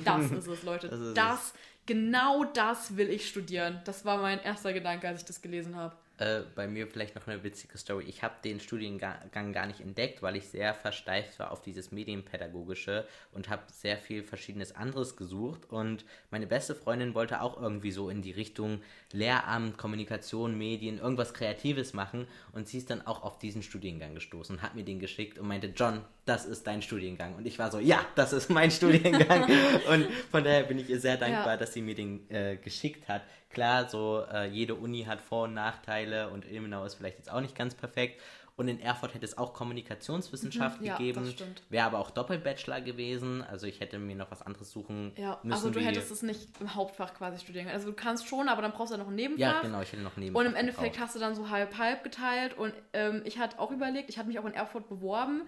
[0.03, 0.89] das ist es, Leute.
[0.89, 1.53] Das, das
[1.85, 3.81] genau das will ich studieren.
[3.85, 5.95] Das war mein erster Gedanke, als ich das gelesen habe.
[6.19, 8.05] Äh, bei mir vielleicht noch eine witzige Story.
[8.07, 13.07] Ich habe den Studiengang gar nicht entdeckt, weil ich sehr versteift war auf dieses Medienpädagogische
[13.33, 15.69] und habe sehr viel verschiedenes anderes gesucht.
[15.69, 18.81] Und meine beste Freundin wollte auch irgendwie so in die Richtung
[19.13, 22.27] Lehramt, Kommunikation, Medien, irgendwas Kreatives machen.
[22.51, 25.47] Und sie ist dann auch auf diesen Studiengang gestoßen und hat mir den geschickt und
[25.47, 27.35] meinte, John, das ist dein Studiengang.
[27.35, 29.43] Und ich war so, ja, das ist mein Studiengang.
[29.91, 31.57] und von daher bin ich ihr sehr dankbar, ja.
[31.57, 33.21] dass sie mir den äh, geschickt hat.
[33.49, 37.41] Klar, so äh, jede Uni hat Vor- und Nachteile und Ilmenau ist vielleicht jetzt auch
[37.41, 38.19] nicht ganz perfekt.
[38.57, 41.25] Und in Erfurt hätte es auch Kommunikationswissenschaft mhm, gegeben.
[41.37, 43.43] Ja, Wäre aber auch Doppelbachelor gewesen.
[43.43, 45.53] Also ich hätte mir noch was anderes suchen ja, müssen.
[45.53, 48.71] Also du hättest es nicht im Hauptfach quasi studieren Also du kannst schon, aber dann
[48.71, 49.39] brauchst du ja noch ein Nebenfach.
[49.39, 50.39] Ja, genau, ich hätte noch ein Nebenfach.
[50.39, 51.07] Und im Endeffekt gebraucht.
[51.07, 52.57] hast du dann so halb-halb geteilt.
[52.57, 55.43] Und ähm, ich hatte auch überlegt, ich hatte mich auch in Erfurt beworben.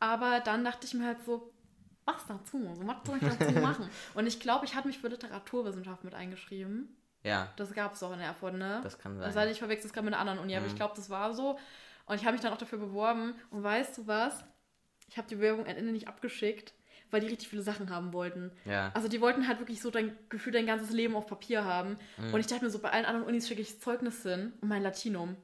[0.00, 1.50] Aber dann dachte ich mir halt so,
[2.06, 2.66] was dazu?
[2.66, 3.90] Was soll ich dazu machen?
[4.14, 6.96] Und ich glaube, ich hatte mich für Literaturwissenschaft mit eingeschrieben.
[7.24, 7.52] Ja.
[7.56, 8.80] Das gab es auch in Erfurt, ne?
[8.82, 9.26] Das kann sein.
[9.26, 10.58] Das heißt, ich verwechsel es gerade mit einer anderen Uni, mhm.
[10.58, 10.78] aber ich mhm.
[10.78, 11.58] glaube, das war so.
[12.06, 13.34] Und ich habe mich dann auch dafür beworben.
[13.50, 14.44] Und weißt du was?
[15.08, 16.74] Ich habe die Bewerbung am Ende nicht abgeschickt,
[17.10, 18.50] weil die richtig viele Sachen haben wollten.
[18.64, 18.90] Ja.
[18.94, 21.96] Also die wollten halt wirklich so dein Gefühl, dein ganzes Leben auf Papier haben.
[22.16, 22.34] Mhm.
[22.34, 24.82] Und ich dachte mir so, bei allen anderen Unis schicke ich Zeugnis hin und mein
[24.82, 25.36] Latinum.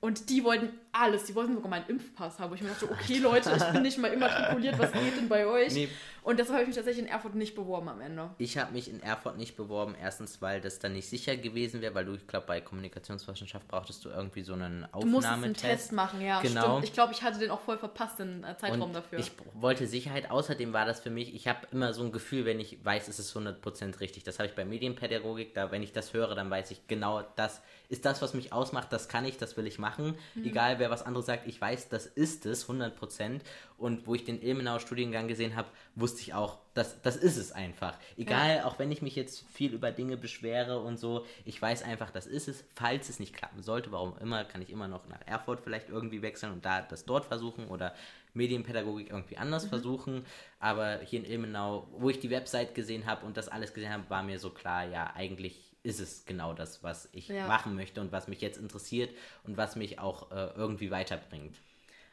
[0.00, 1.24] Und die wollten alles.
[1.24, 2.50] Die wollten sogar meinen Impfpass haben.
[2.50, 4.78] Wo ich mir dachte, okay, Leute, ich bin nicht mal immatrikuliert.
[4.78, 5.72] Was geht denn bei euch?
[5.74, 5.88] Nee.
[6.22, 8.30] Und deshalb habe ich mich tatsächlich in Erfurt nicht beworben am Ende.
[8.36, 9.94] Ich habe mich in Erfurt nicht beworben.
[9.98, 14.04] Erstens, weil das dann nicht sicher gewesen wäre, weil du, ich glaube, bei Kommunikationswissenschaft brauchtest
[14.04, 15.04] du irgendwie so einen Aufnahmetest.
[15.04, 16.42] Du musstest einen Test machen, ja.
[16.42, 16.60] Genau.
[16.60, 16.84] Stimmt.
[16.84, 19.18] Ich glaube, ich hatte den auch voll verpasst, den äh, Zeitraum Und dafür.
[19.18, 20.30] Ich wollte Sicherheit.
[20.30, 23.18] Außerdem war das für mich, ich habe immer so ein Gefühl, wenn ich weiß, es
[23.18, 24.24] ist 100% richtig.
[24.24, 25.54] Das habe ich bei Medienpädagogik.
[25.54, 28.92] Da, wenn ich das höre, dann weiß ich genau, das ist das, was mich ausmacht.
[28.92, 30.14] Das kann ich, das will ich machen.
[30.34, 30.44] Mhm.
[30.44, 33.40] Egal, wer was anderes sagt, ich weiß, das ist es, 100%.
[33.76, 37.52] Und wo ich den Ilmenauer Studiengang gesehen habe, wusste ich auch, das, das ist es
[37.52, 37.96] einfach.
[38.16, 38.64] Egal, ja.
[38.64, 42.26] auch wenn ich mich jetzt viel über Dinge beschwere und so, ich weiß einfach, das
[42.26, 42.64] ist es.
[42.74, 46.22] Falls es nicht klappen sollte, warum immer, kann ich immer noch nach Erfurt vielleicht irgendwie
[46.22, 47.94] wechseln und da das dort versuchen oder
[48.34, 49.68] Medienpädagogik irgendwie anders mhm.
[49.68, 50.26] versuchen.
[50.60, 54.08] Aber hier in Ilmenau, wo ich die Website gesehen habe und das alles gesehen habe,
[54.08, 57.46] war mir so klar, ja, eigentlich ist es genau das, was ich ja.
[57.46, 59.10] machen möchte und was mich jetzt interessiert
[59.44, 61.56] und was mich auch äh, irgendwie weiterbringt.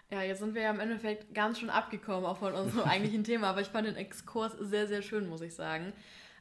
[0.09, 3.49] Ja, jetzt sind wir ja im Endeffekt ganz schön abgekommen auch von unserem eigentlichen Thema,
[3.49, 5.93] aber ich fand den Exkurs sehr, sehr schön, muss ich sagen.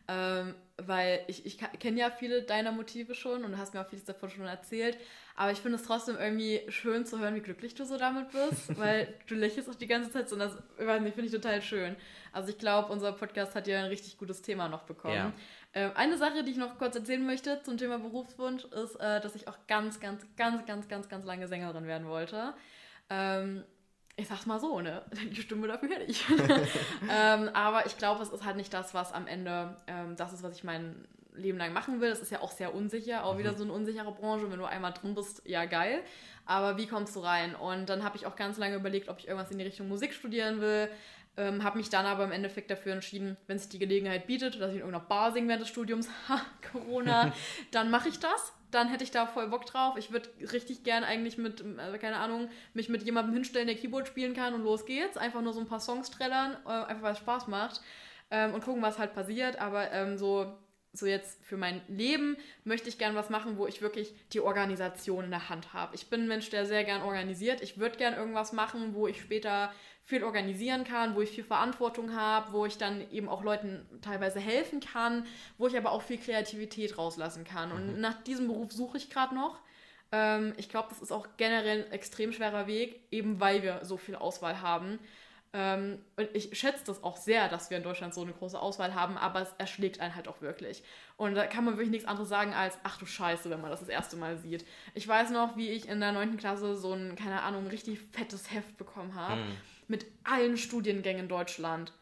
[0.07, 3.89] Ähm, weil ich, ich kenne ja viele deiner Motive schon und du hast mir auch
[3.89, 4.99] vieles davon schon erzählt,
[5.35, 8.77] aber ich finde es trotzdem irgendwie schön zu hören, wie glücklich du so damit bist,
[8.79, 11.97] weil du lächelst auch die ganze Zeit so und das finde ich total schön.
[12.33, 15.15] Also ich glaube, unser Podcast hat ja ein richtig gutes Thema noch bekommen.
[15.15, 15.33] Ja.
[15.75, 19.35] Ähm, eine Sache, die ich noch kurz erzählen möchte zum Thema Berufswunsch, ist, äh, dass
[19.35, 22.55] ich auch ganz, ganz, ganz, ganz, ganz, ganz lange Sängerin werden wollte.
[23.11, 23.65] Ähm,
[24.17, 25.03] ich sag's mal so, ne?
[25.31, 26.25] Die Stimme dafür hätte ich.
[27.11, 29.77] ähm, aber ich glaube, es ist halt nicht das, was am Ende
[30.17, 32.11] das ist, was ich mein Leben lang machen will.
[32.11, 33.39] Es ist ja auch sehr unsicher, auch mhm.
[33.39, 34.51] wieder so eine unsichere Branche.
[34.51, 36.03] Wenn du einmal drin bist, ja geil.
[36.47, 37.55] Aber wie kommst du rein?
[37.55, 40.13] Und dann habe ich auch ganz lange überlegt, ob ich irgendwas in die Richtung Musik
[40.13, 40.89] studieren will.
[41.37, 44.71] Ähm, habe mich dann aber im Endeffekt dafür entschieden, wenn sich die Gelegenheit bietet, dass
[44.71, 46.41] ich in irgendeiner Bar singe während des Studiums, ha,
[46.73, 47.33] Corona,
[47.73, 49.97] dann mache ich das dann hätte ich da voll Bock drauf.
[49.97, 54.09] Ich würde richtig gern eigentlich mit, also keine Ahnung, mich mit jemandem hinstellen, der Keyboard
[54.09, 55.17] spielen kann und los geht's.
[55.17, 57.81] Einfach nur so ein paar Songs trällern, äh, einfach weil es Spaß macht
[58.31, 59.61] ähm, und gucken, was halt passiert.
[59.61, 60.53] Aber ähm, so,
[60.95, 65.25] so jetzt für mein Leben möchte ich gern was machen, wo ich wirklich die Organisation
[65.25, 65.95] in der Hand habe.
[65.95, 67.61] Ich bin ein Mensch, der sehr gern organisiert.
[67.61, 69.73] Ich würde gern irgendwas machen, wo ich später
[70.05, 74.39] viel organisieren kann, wo ich viel Verantwortung habe, wo ich dann eben auch Leuten teilweise
[74.39, 75.27] helfen kann,
[75.59, 77.73] wo ich aber auch viel Kreativität rauslassen kann.
[77.73, 78.01] Und mhm.
[78.01, 79.59] nach diesem Beruf suche ich gerade noch.
[80.13, 83.97] Ähm, ich glaube, das ist auch generell ein extrem schwerer Weg, eben weil wir so
[83.97, 85.01] viel Auswahl haben.
[85.57, 88.93] Ähm, und ich schätze das auch sehr, dass wir in Deutschland so eine große Auswahl
[88.93, 90.83] haben, aber es erschlägt einen halt auch wirklich.
[91.17, 93.79] Und da kann man wirklich nichts anderes sagen als, ach du Scheiße, wenn man das
[93.79, 94.67] das erste Mal sieht.
[94.95, 96.39] Ich weiß noch, wie ich in der 9.
[96.39, 99.43] Klasse so ein, keine Ahnung, richtig fettes Heft bekommen habe.
[99.43, 99.57] Hm.
[99.87, 101.93] Mit allen Studiengängen in Deutschland.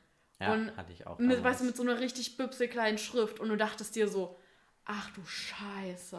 [0.41, 1.19] Ja, und hatte ich auch.
[1.19, 3.39] Mit, weißt du, mit so einer richtig bübse kleinen Schrift.
[3.39, 4.39] Und du dachtest dir so,
[4.85, 6.19] ach du Scheiße,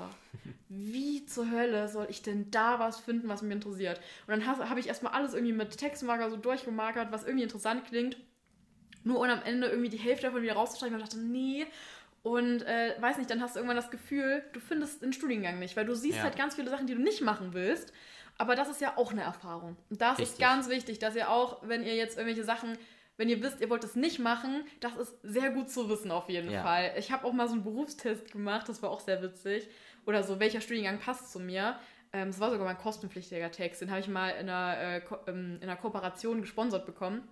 [0.69, 3.99] wie zur Hölle soll ich denn da was finden, was mich interessiert?
[4.27, 8.17] Und dann habe ich erstmal alles irgendwie mit Textmarker so durchgemarkert, was irgendwie interessant klingt.
[9.03, 11.65] Nur um am Ende irgendwie die Hälfte davon wieder rauszustreichen und dachte, nee.
[12.21, 15.75] Und äh, weiß nicht, dann hast du irgendwann das Gefühl, du findest den Studiengang nicht,
[15.75, 16.23] weil du siehst ja.
[16.23, 17.91] halt ganz viele Sachen, die du nicht machen willst.
[18.37, 19.75] Aber das ist ja auch eine Erfahrung.
[19.89, 20.29] Und das Richtig.
[20.29, 22.77] ist ganz wichtig, dass ihr auch, wenn ihr jetzt irgendwelche Sachen
[23.23, 26.27] wenn ihr wisst, ihr wollt das nicht machen, das ist sehr gut zu wissen auf
[26.27, 26.61] jeden ja.
[26.61, 26.91] Fall.
[26.97, 29.69] Ich habe auch mal so einen Berufstest gemacht, das war auch sehr witzig.
[30.05, 31.77] Oder so, welcher Studiengang passt zu mir.
[32.11, 33.79] Ähm, das war sogar mein kostenpflichtiger Text.
[33.79, 37.25] Den habe ich mal in einer, äh, ähm, in einer Kooperation gesponsert bekommen.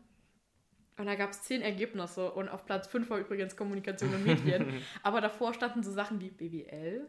[0.97, 4.81] Und da gab es zehn Ergebnisse und auf Platz fünf war übrigens Kommunikation und Medien.
[5.03, 7.05] Aber davor standen so Sachen wie BWL,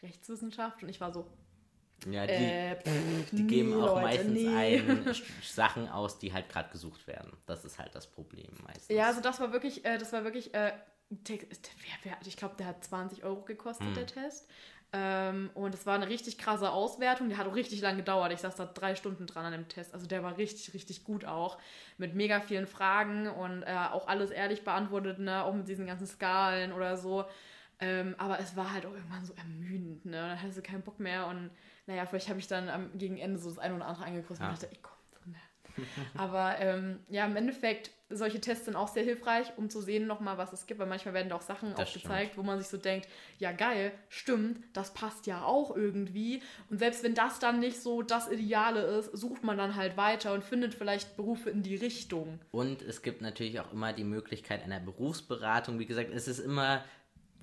[0.00, 1.26] Rechtswissenschaft und ich war so,
[2.10, 4.80] ja, die, äh, pff, die geben nee, auch Leute, meistens nee.
[4.80, 7.32] ein, Sachen aus, die halt gerade gesucht werden.
[7.46, 8.94] Das ist halt das Problem meistens.
[8.94, 10.72] Ja, also das war wirklich, äh, das war wirklich, äh,
[12.24, 13.94] ich glaube, der hat 20 Euro gekostet, hm.
[13.94, 14.48] der Test.
[14.94, 17.30] Ähm, und es war eine richtig krasse Auswertung.
[17.30, 18.32] Der hat auch richtig lange gedauert.
[18.32, 19.94] Ich saß da drei Stunden dran an dem Test.
[19.94, 21.56] Also der war richtig, richtig gut auch.
[21.96, 25.44] Mit mega vielen Fragen und äh, auch alles ehrlich beantwortet, ne?
[25.44, 27.24] Auch mit diesen ganzen Skalen oder so.
[27.80, 30.28] Ähm, aber es war halt auch irgendwann so ermüdend, ne?
[30.28, 31.50] Dann hattest du keinen Bock mehr und
[31.86, 34.50] naja, vielleicht habe ich dann am gegen Ende so das eine oder andere angekostet ja.
[34.50, 35.36] und dachte, ich komm drin.
[36.16, 40.36] Aber ähm, ja, im Endeffekt, solche Tests sind auch sehr hilfreich, um zu sehen nochmal,
[40.36, 42.36] was es gibt, weil manchmal werden da auch Sachen das aufgezeigt, stimmt.
[42.36, 43.08] wo man sich so denkt,
[43.38, 46.42] ja geil, stimmt, das passt ja auch irgendwie.
[46.68, 50.34] Und selbst wenn das dann nicht so das Ideale ist, sucht man dann halt weiter
[50.34, 52.38] und findet vielleicht Berufe in die Richtung.
[52.50, 55.78] Und es gibt natürlich auch immer die Möglichkeit einer Berufsberatung.
[55.78, 56.84] Wie gesagt, es ist immer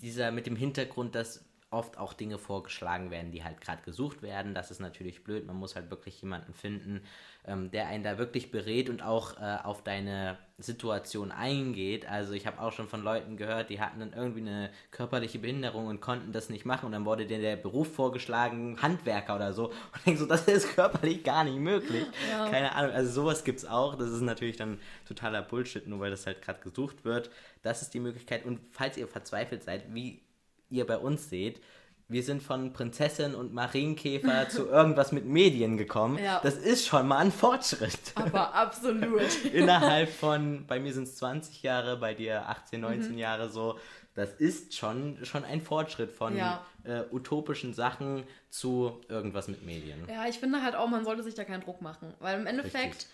[0.02, 4.56] dieser mit dem Hintergrund, dass oft auch Dinge vorgeschlagen werden, die halt gerade gesucht werden.
[4.56, 5.46] Das ist natürlich blöd.
[5.46, 7.02] Man muss halt wirklich jemanden finden,
[7.46, 12.10] ähm, der einen da wirklich berät und auch äh, auf deine Situation eingeht.
[12.10, 15.88] Also ich habe auch schon von Leuten gehört, die hatten dann irgendwie eine körperliche Behinderung
[15.88, 19.68] und konnten das nicht machen und dann wurde dir der Beruf vorgeschlagen, Handwerker oder so.
[19.68, 22.06] Und denkst so, das ist körperlich gar nicht möglich.
[22.32, 22.50] Ja.
[22.50, 22.92] Keine Ahnung.
[22.94, 23.96] Also sowas gibt es auch.
[23.96, 27.30] Das ist natürlich dann totaler Bullshit, nur weil das halt gerade gesucht wird.
[27.62, 28.44] Das ist die Möglichkeit.
[28.44, 30.22] Und falls ihr verzweifelt seid, wie
[30.70, 31.62] ihr bei uns seht,
[32.10, 36.18] wir sind von Prinzessin und Marienkäfer zu irgendwas mit Medien gekommen.
[36.18, 36.40] Ja.
[36.42, 38.14] Das ist schon mal ein Fortschritt.
[38.16, 39.46] Aber absolut.
[39.54, 43.18] Innerhalb von, bei mir sind es 20 Jahre, bei dir 18, 19 mhm.
[43.20, 43.78] Jahre so.
[44.16, 46.66] Das ist schon, schon ein Fortschritt von ja.
[46.84, 50.08] äh, utopischen Sachen zu irgendwas mit Medien.
[50.10, 52.14] Ja, ich finde halt auch, man sollte sich da keinen Druck machen.
[52.20, 53.08] Weil im Endeffekt,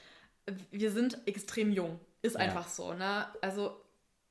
[0.48, 0.68] Richtig.
[0.72, 2.00] wir sind extrem jung.
[2.22, 2.42] Ist ja.
[2.42, 2.94] einfach so.
[2.94, 3.28] Ne?
[3.42, 3.76] Also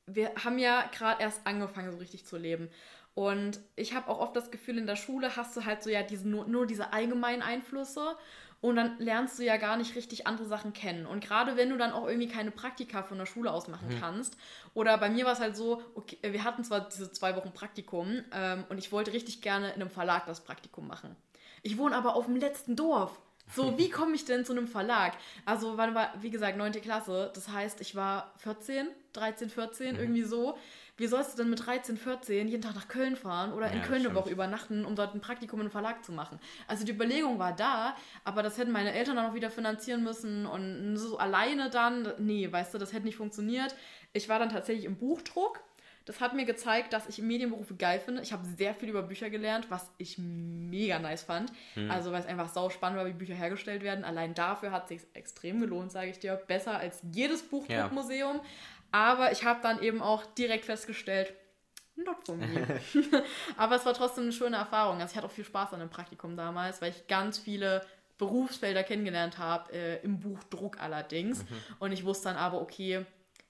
[0.07, 2.69] wir haben ja gerade erst angefangen, so richtig zu leben.
[3.15, 6.03] Und ich habe auch oft das Gefühl, in der Schule hast du halt so ja
[6.03, 8.17] diese, nur, nur diese allgemeinen Einflüsse
[8.59, 11.05] und dann lernst du ja gar nicht richtig andere Sachen kennen.
[11.05, 13.99] Und gerade wenn du dann auch irgendwie keine Praktika von der Schule aus machen mhm.
[13.99, 14.37] kannst,
[14.73, 18.23] oder bei mir war es halt so, okay, wir hatten zwar diese zwei Wochen Praktikum
[18.33, 21.15] ähm, und ich wollte richtig gerne in einem Verlag das Praktikum machen.
[21.61, 23.19] Ich wohne aber auf dem letzten Dorf.
[23.53, 25.13] So, wie komme ich denn zu einem Verlag?
[25.45, 26.73] Also, wann war, wie gesagt, 9.
[26.73, 27.31] Klasse.
[27.33, 29.99] Das heißt, ich war 14, 13, 14, mhm.
[30.01, 30.57] irgendwie so
[30.97, 33.83] wie sollst du denn mit 13, 14 jeden Tag nach Köln fahren oder in ja,
[33.83, 36.39] Köln eine Woche übernachten, um dort ein Praktikum im Verlag zu machen?
[36.67, 40.45] Also die Überlegung war da, aber das hätten meine Eltern dann auch wieder finanzieren müssen
[40.45, 43.75] und so alleine dann, nee, weißt du, das hätte nicht funktioniert.
[44.13, 45.59] Ich war dann tatsächlich im Buchdruck.
[46.05, 48.21] Das hat mir gezeigt, dass ich Medienberufe geil finde.
[48.21, 51.51] Ich habe sehr viel über Bücher gelernt, was ich mega nice fand.
[51.73, 51.89] Hm.
[51.89, 54.05] Also, weil es einfach sau spannend war, wie Bücher hergestellt werden.
[54.05, 56.35] Allein dafür hat es sich extrem gelohnt, sage ich dir.
[56.35, 58.35] Besser als jedes Buchdruckmuseum.
[58.35, 58.43] Ja.
[58.95, 61.33] Aber ich habe dann eben auch direkt festgestellt,
[61.97, 62.45] not for me.
[63.57, 65.01] Aber es war trotzdem eine schöne Erfahrung.
[65.01, 67.85] Also ich hatte auch viel Spaß an dem Praktikum damals, weil ich ganz viele
[68.17, 71.43] Berufsfelder kennengelernt habe, äh, im Buchdruck allerdings.
[71.43, 71.47] Mhm.
[71.79, 73.05] Und ich wusste dann aber, okay,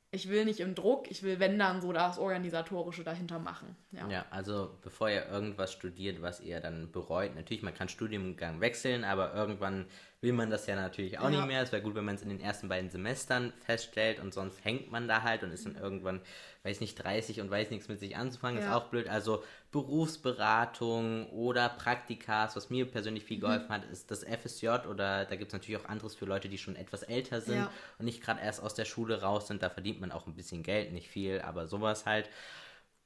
[0.10, 3.76] ich will nicht im Druck, ich will, wenn dann, so das Organisatorische dahinter machen.
[3.92, 4.08] Ja.
[4.08, 9.04] ja, also bevor ihr irgendwas studiert, was ihr dann bereut, natürlich, man kann Studiengang wechseln,
[9.04, 9.86] aber irgendwann
[10.26, 11.30] will man das ja natürlich auch ja.
[11.30, 11.62] nicht mehr.
[11.62, 14.92] Es wäre gut, wenn man es in den ersten beiden Semestern feststellt und sonst hängt
[14.92, 16.20] man da halt und ist dann irgendwann,
[16.64, 18.68] weiß nicht, 30 und weiß nichts mit sich anzufangen, ja.
[18.68, 19.08] ist auch blöd.
[19.08, 23.42] Also Berufsberatung oder Praktikas, was mir persönlich viel mhm.
[23.42, 23.74] geholfen mhm.
[23.74, 26.76] hat, ist das FSJ oder da gibt es natürlich auch anderes für Leute, die schon
[26.76, 27.72] etwas älter sind ja.
[28.00, 29.62] und nicht gerade erst aus der Schule raus sind.
[29.62, 32.30] Da verdient man auch ein bisschen Geld, nicht viel, aber sowas halt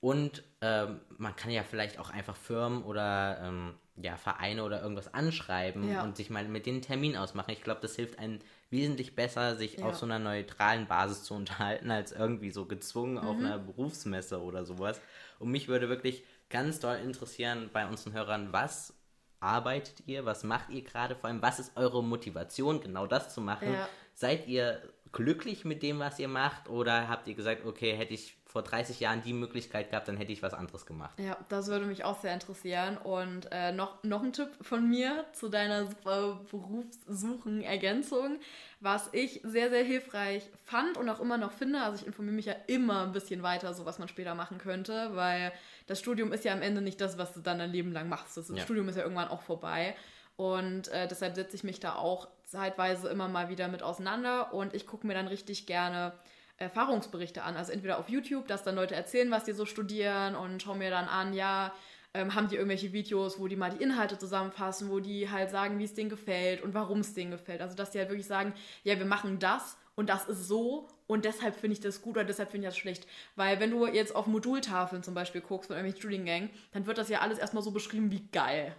[0.02, 5.14] Und ähm, man kann ja vielleicht auch einfach Firmen oder ähm, ja, Vereine oder irgendwas
[5.14, 6.04] anschreiben Ja.
[6.04, 7.52] und sich mal mit denen einen Termin ausmachen.
[7.52, 8.40] Ich glaube, das hilft einem
[8.70, 9.86] wesentlich besser, sich Ja.
[9.88, 13.46] auf so einer neutralen Basis zu unterhalten, als irgendwie so gezwungen auf Mhm.
[13.46, 15.02] einer Berufsmesse oder sowas.
[15.38, 18.94] Und mich würde wirklich ganz doll interessieren bei unseren Hörern, was
[19.42, 23.42] arbeitet ihr, was macht ihr gerade, vor allem, was ist eure Motivation, genau das zu
[23.42, 23.74] machen?
[23.74, 23.90] Ja.
[24.14, 24.82] Seid ihr
[25.12, 29.00] glücklich mit dem, was ihr macht, oder habt ihr gesagt, okay, hätte ich vor 30
[29.00, 31.12] Jahren die Möglichkeit gehabt, dann hätte ich was anderes gemacht?
[31.20, 32.98] Ja, das würde mich auch sehr interessieren.
[32.98, 38.40] Und äh, noch, noch ein Tipp von mir zu deiner super Berufssuchen-Ergänzung,
[38.80, 41.80] was ich sehr, sehr hilfreich fand und auch immer noch finde.
[41.80, 45.12] Also ich informiere mich ja immer ein bisschen weiter, so was man später machen könnte,
[45.14, 45.52] weil
[45.86, 48.36] das Studium ist ja am Ende nicht das, was du dann dein Leben lang machst.
[48.36, 48.58] Das Ja.
[48.64, 49.96] Studium ist ja irgendwann auch vorbei.
[50.38, 54.74] Und äh, deshalb setze ich mich da auch zeitweise immer mal wieder mit auseinander und
[54.74, 56.14] ich gucke mir dann richtig gerne
[56.60, 57.56] Erfahrungsberichte an.
[57.56, 60.90] Also entweder auf YouTube, dass dann Leute erzählen, was die so studieren und schaue mir
[60.90, 61.74] dann an, ja,
[62.14, 65.78] ähm, haben die irgendwelche Videos, wo die mal die Inhalte zusammenfassen, wo die halt sagen,
[65.80, 67.62] wie es denen gefällt und warum es denen gefällt.
[67.62, 68.54] Also dass die halt wirklich sagen,
[68.84, 72.26] ja, wir machen das und das ist so und deshalb finde ich das gut oder
[72.26, 73.08] deshalb finde ich das schlecht.
[73.36, 77.10] Weil wenn du jetzt auf Modultafeln zum Beispiel guckst von irgendwelchen Studiengängen, dann wird das
[77.10, 78.76] ja alles erstmal so beschrieben wie geil.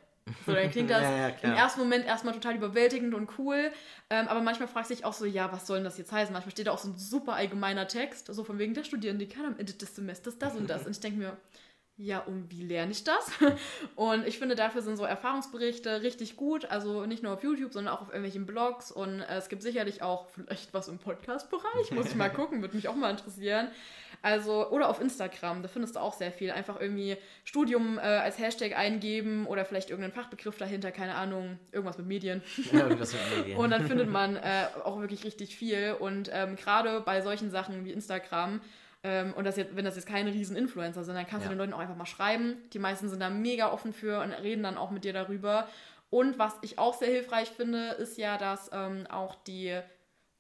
[0.47, 3.73] So, dann klingt das Ja, ja, im ersten Moment erstmal total überwältigend und cool.
[4.11, 6.33] Ähm, aber manchmal fragst du dich auch so, ja, was soll denn das jetzt heißen?
[6.33, 9.45] Manchmal steht da auch so ein super allgemeiner Text, so von wegen der Studierende kann
[9.47, 10.81] am Ende des Semesters das und das.
[10.87, 11.37] Und ich denke mir,
[12.03, 13.31] ja, und wie lerne ich das?
[13.95, 16.65] Und ich finde, dafür sind so Erfahrungsberichte richtig gut.
[16.65, 18.91] Also nicht nur auf YouTube, sondern auch auf irgendwelchen Blogs.
[18.91, 21.91] Und äh, es gibt sicherlich auch vielleicht was im Podcast-Bereich.
[21.91, 23.69] Muss ich mal gucken, würde mich auch mal interessieren.
[24.23, 26.51] Also, oder auf Instagram, da findest du auch sehr viel.
[26.51, 31.99] Einfach irgendwie Studium äh, als Hashtag eingeben oder vielleicht irgendeinen Fachbegriff dahinter, keine Ahnung, irgendwas
[31.99, 32.43] mit Medien.
[32.73, 33.59] Ja, irgendwas mit Medien.
[33.59, 35.97] Und dann findet man äh, auch wirklich richtig viel.
[35.99, 38.63] Und ähm, gerade bei solchen Sachen wie Instagram,
[39.03, 41.51] ähm, und das jetzt, wenn das jetzt keine riesen Influencer sind, dann kannst Ja.
[41.51, 42.57] du den Leuten auch einfach mal schreiben.
[42.73, 45.69] Die meisten sind da mega offen für und reden dann auch mit dir darüber.
[46.11, 49.79] Und was ich auch sehr hilfreich finde, ist ja, dass ähm, auch die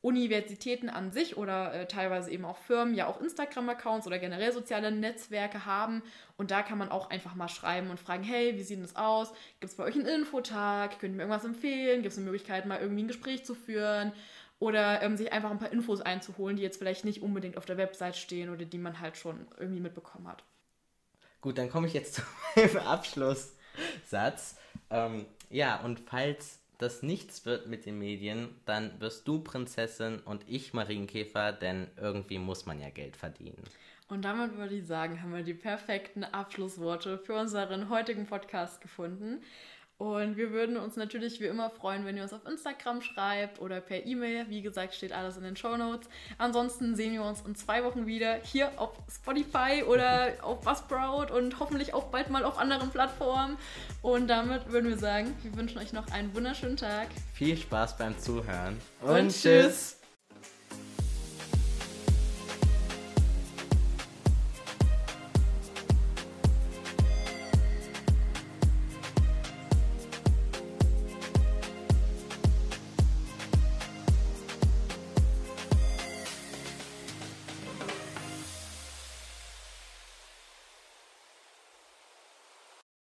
[0.02, 4.90] Universitäten an sich oder äh, teilweise eben auch Firmen ja auch Instagram-Accounts oder generell soziale
[4.90, 6.02] Netzwerke haben.
[6.38, 9.30] Und da kann man auch einfach mal schreiben und fragen, hey, wie sieht das aus?
[9.61, 10.98] Gibt es bei euch einen Infotag?
[10.98, 12.00] Könnt ihr mir irgendwas empfehlen?
[12.02, 14.12] Gibt es eine Möglichkeit, mal irgendwie ein Gespräch zu führen?
[14.61, 17.78] Oder ähm, sich einfach ein paar Infos einzuholen, die jetzt vielleicht nicht unbedingt auf der
[17.78, 20.44] Website stehen oder die man halt schon irgendwie mitbekommen hat.
[21.40, 22.22] Gut, dann komme ich jetzt zu
[22.54, 24.56] meinem Abschlusssatz.
[24.90, 30.44] Ähm, ja, und falls das nichts wird mit den Medien, dann wirst du Prinzessin und
[30.46, 33.62] ich Marienkäfer, denn irgendwie muss man ja Geld verdienen.
[34.08, 39.40] Und damit würde ich sagen, haben wir die perfekten Abschlussworte für unseren heutigen Podcast gefunden.
[40.01, 43.82] Und wir würden uns natürlich wie immer freuen, wenn ihr uns auf Instagram schreibt oder
[43.82, 44.46] per E-Mail.
[44.48, 46.09] Wie gesagt, steht alles in den Show Notes.
[46.38, 51.61] Ansonsten sehen wir uns in zwei Wochen wieder hier auf Spotify oder auf Buzzsprout und
[51.61, 53.59] hoffentlich auch bald mal auf anderen Plattformen.
[54.01, 57.09] Und damit würden wir sagen, wir wünschen euch noch einen wunderschönen Tag.
[57.34, 59.99] Viel Spaß beim Zuhören Und tschüss.